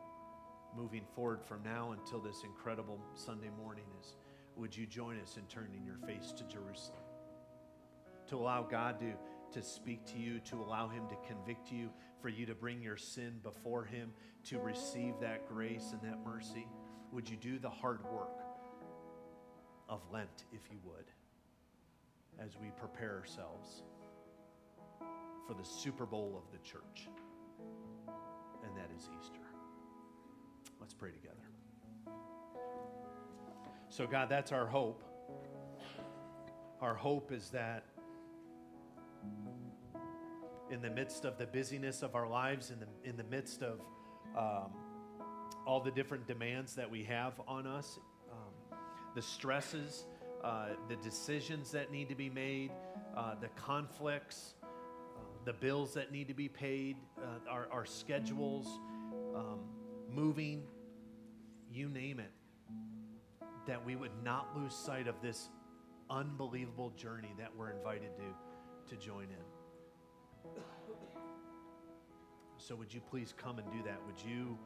moving 0.77 1.05
forward 1.15 1.43
from 1.43 1.63
now 1.63 1.93
until 1.93 2.21
this 2.21 2.43
incredible 2.45 3.01
Sunday 3.15 3.51
morning 3.63 3.85
is 4.01 4.15
would 4.57 4.77
you 4.77 4.87
join 4.87 5.19
us 5.21 5.37
in 5.37 5.45
turning 5.45 5.85
your 5.85 5.99
face 6.07 6.33
to 6.33 6.45
Jerusalem? 6.45 7.03
To 8.29 8.37
allow 8.37 8.63
God 8.63 8.99
to 9.01 9.13
to 9.53 9.63
speak 9.63 10.05
to 10.07 10.19
you, 10.19 10.41
to 10.41 10.57
allow 10.57 10.89
Him 10.89 11.05
to 11.09 11.17
convict 11.27 11.71
you, 11.73 11.91
for 12.21 12.29
you 12.29 12.47
to 12.47 12.55
bring 12.55 12.81
your 12.83 12.97
sin 12.97 13.41
before 13.43 13.85
Him, 13.85 14.13
to 14.45 14.59
receive 14.59 15.15
that 15.21 15.49
grace 15.49 15.93
and 15.93 16.01
that 16.03 16.19
mercy? 16.25 16.67
Would 17.13 17.29
you 17.29 17.37
do 17.37 17.59
the 17.59 17.71
hard 17.71 18.05
work 18.05 18.45
of 19.89 20.01
Lent, 20.13 20.45
if 20.53 20.61
you 20.71 20.79
would, 20.85 21.07
as 22.39 22.57
we 22.61 22.69
prepare 22.79 23.17
ourselves 23.19 23.83
for 25.47 25.55
the 25.55 25.65
Super 25.65 26.07
Bowl 26.07 26.41
of 26.45 26.53
the 26.53 26.65
church? 26.65 27.09
And 28.65 28.77
that 28.77 28.91
is 28.97 29.09
Easter. 29.19 29.50
Let's 30.81 30.95
pray 30.95 31.11
together. 31.11 31.37
So, 33.89 34.07
God, 34.07 34.29
that's 34.29 34.53
our 34.53 34.67
hope. 34.67 35.03
Our 36.81 36.95
hope 36.95 37.33
is 37.33 37.51
that 37.51 37.85
in 40.71 40.81
the 40.81 40.91
midst 40.91 41.25
of 41.25 41.37
the 41.37 41.47
busyness 41.47 42.03
of 42.03 42.15
our 42.15 42.29
lives, 42.29 42.71
in 42.71 42.79
the, 42.81 42.87
in 43.09 43.17
the 43.17 43.25
midst 43.25 43.63
of 43.63 43.81
um, 44.37 44.71
all 45.67 45.81
the 45.81 45.91
different 45.91 46.27
demands 46.27 46.75
that 46.77 46.91
we 46.91 47.05
have 47.05 47.35
on 47.47 47.67
us, 47.67 47.99
um, 48.31 48.79
the 49.15 49.23
stresses, 49.23 50.07
uh, 50.43 50.69
the 50.89 50.97
decisions 50.97 51.71
that 51.73 51.91
need 51.91 52.09
to 52.09 52.15
be 52.15 52.31
made, 52.31 52.71
uh, 53.17 53.35
the 53.41 53.49
conflicts, 53.49 54.55
uh, 54.63 54.67
the 55.45 55.53
bills 55.53 55.93
that 55.95 56.13
need 56.13 56.29
to 56.29 56.35
be 56.35 56.49
paid, 56.49 56.97
uh, 57.19 57.51
our, 57.51 57.69
our, 57.71 57.85
schedules, 57.85 58.67
um, 59.35 59.61
moving, 60.15 60.63
you 61.71 61.89
name 61.89 62.21
it, 62.21 62.31
that 63.67 63.85
we 63.85 63.97
would 63.97 64.11
not 64.25 64.57
lose 64.57 64.75
sight 64.75 65.07
of 65.07 65.15
this 65.23 65.49
unbelievable 66.09 66.91
journey 66.91 67.33
that 67.39 67.51
we're 67.57 67.71
invited 67.71 68.11
to, 68.17 68.95
to 68.95 69.01
join 69.01 69.25
in. 69.25 70.53
So 72.59 72.75
would 72.77 72.93
you 72.93 73.01
please 73.01 73.33
come 73.37 73.59
and 73.59 73.71
do 73.71 73.83
that? 73.85 74.01
Would 74.07 74.23
you 74.23 74.59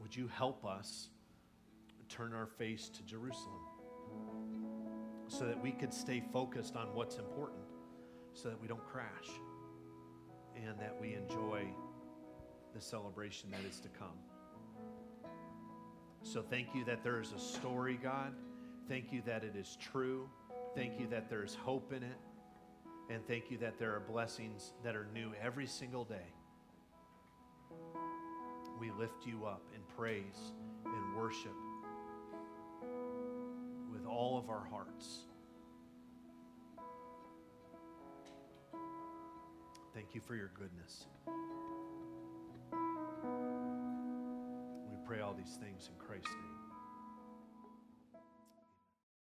would 0.00 0.16
you 0.16 0.26
help 0.26 0.64
us 0.64 1.10
turn 2.08 2.34
our 2.34 2.46
face 2.46 2.88
to 2.88 3.02
Jerusalem 3.04 3.62
so 5.28 5.46
that 5.46 5.62
we 5.62 5.70
could 5.70 5.94
stay 5.94 6.22
focused 6.32 6.74
on 6.74 6.88
what's 6.92 7.16
important 7.16 7.62
so 8.34 8.48
that 8.48 8.60
we 8.60 8.66
don't 8.66 8.84
crash 8.84 9.28
and 10.56 10.78
that 10.80 10.96
we 11.00 11.14
enjoy 11.14 11.64
the 12.74 12.80
celebration 12.80 13.50
that 13.50 13.64
is 13.68 13.80
to 13.80 13.88
come. 13.88 14.18
So 16.22 16.42
thank 16.42 16.68
you 16.74 16.84
that 16.84 17.02
there 17.02 17.20
is 17.20 17.32
a 17.32 17.38
story, 17.38 17.98
God. 18.02 18.32
Thank 18.88 19.12
you 19.12 19.22
that 19.26 19.44
it 19.44 19.56
is 19.56 19.76
true. 19.80 20.28
Thank 20.74 20.98
you 20.98 21.06
that 21.08 21.28
there 21.28 21.44
is 21.44 21.54
hope 21.54 21.92
in 21.92 22.02
it. 22.02 22.18
And 23.10 23.26
thank 23.26 23.50
you 23.50 23.58
that 23.58 23.78
there 23.78 23.94
are 23.94 24.00
blessings 24.00 24.72
that 24.84 24.94
are 24.94 25.06
new 25.12 25.32
every 25.42 25.66
single 25.66 26.04
day. 26.04 26.32
We 28.80 28.90
lift 28.92 29.26
you 29.26 29.44
up 29.44 29.62
in 29.74 29.80
praise 29.96 30.52
and 30.84 31.16
worship 31.16 31.54
with 33.92 34.06
all 34.06 34.38
of 34.38 34.48
our 34.48 34.64
hearts. 34.70 35.26
Thank 39.94 40.14
you 40.14 40.20
for 40.20 40.34
your 40.34 40.50
goodness. 40.58 41.06
Pray 45.12 45.20
all 45.20 45.34
these 45.34 45.58
things 45.60 45.90
in 45.90 46.06
Christ's 46.06 46.30
name. 46.30 46.61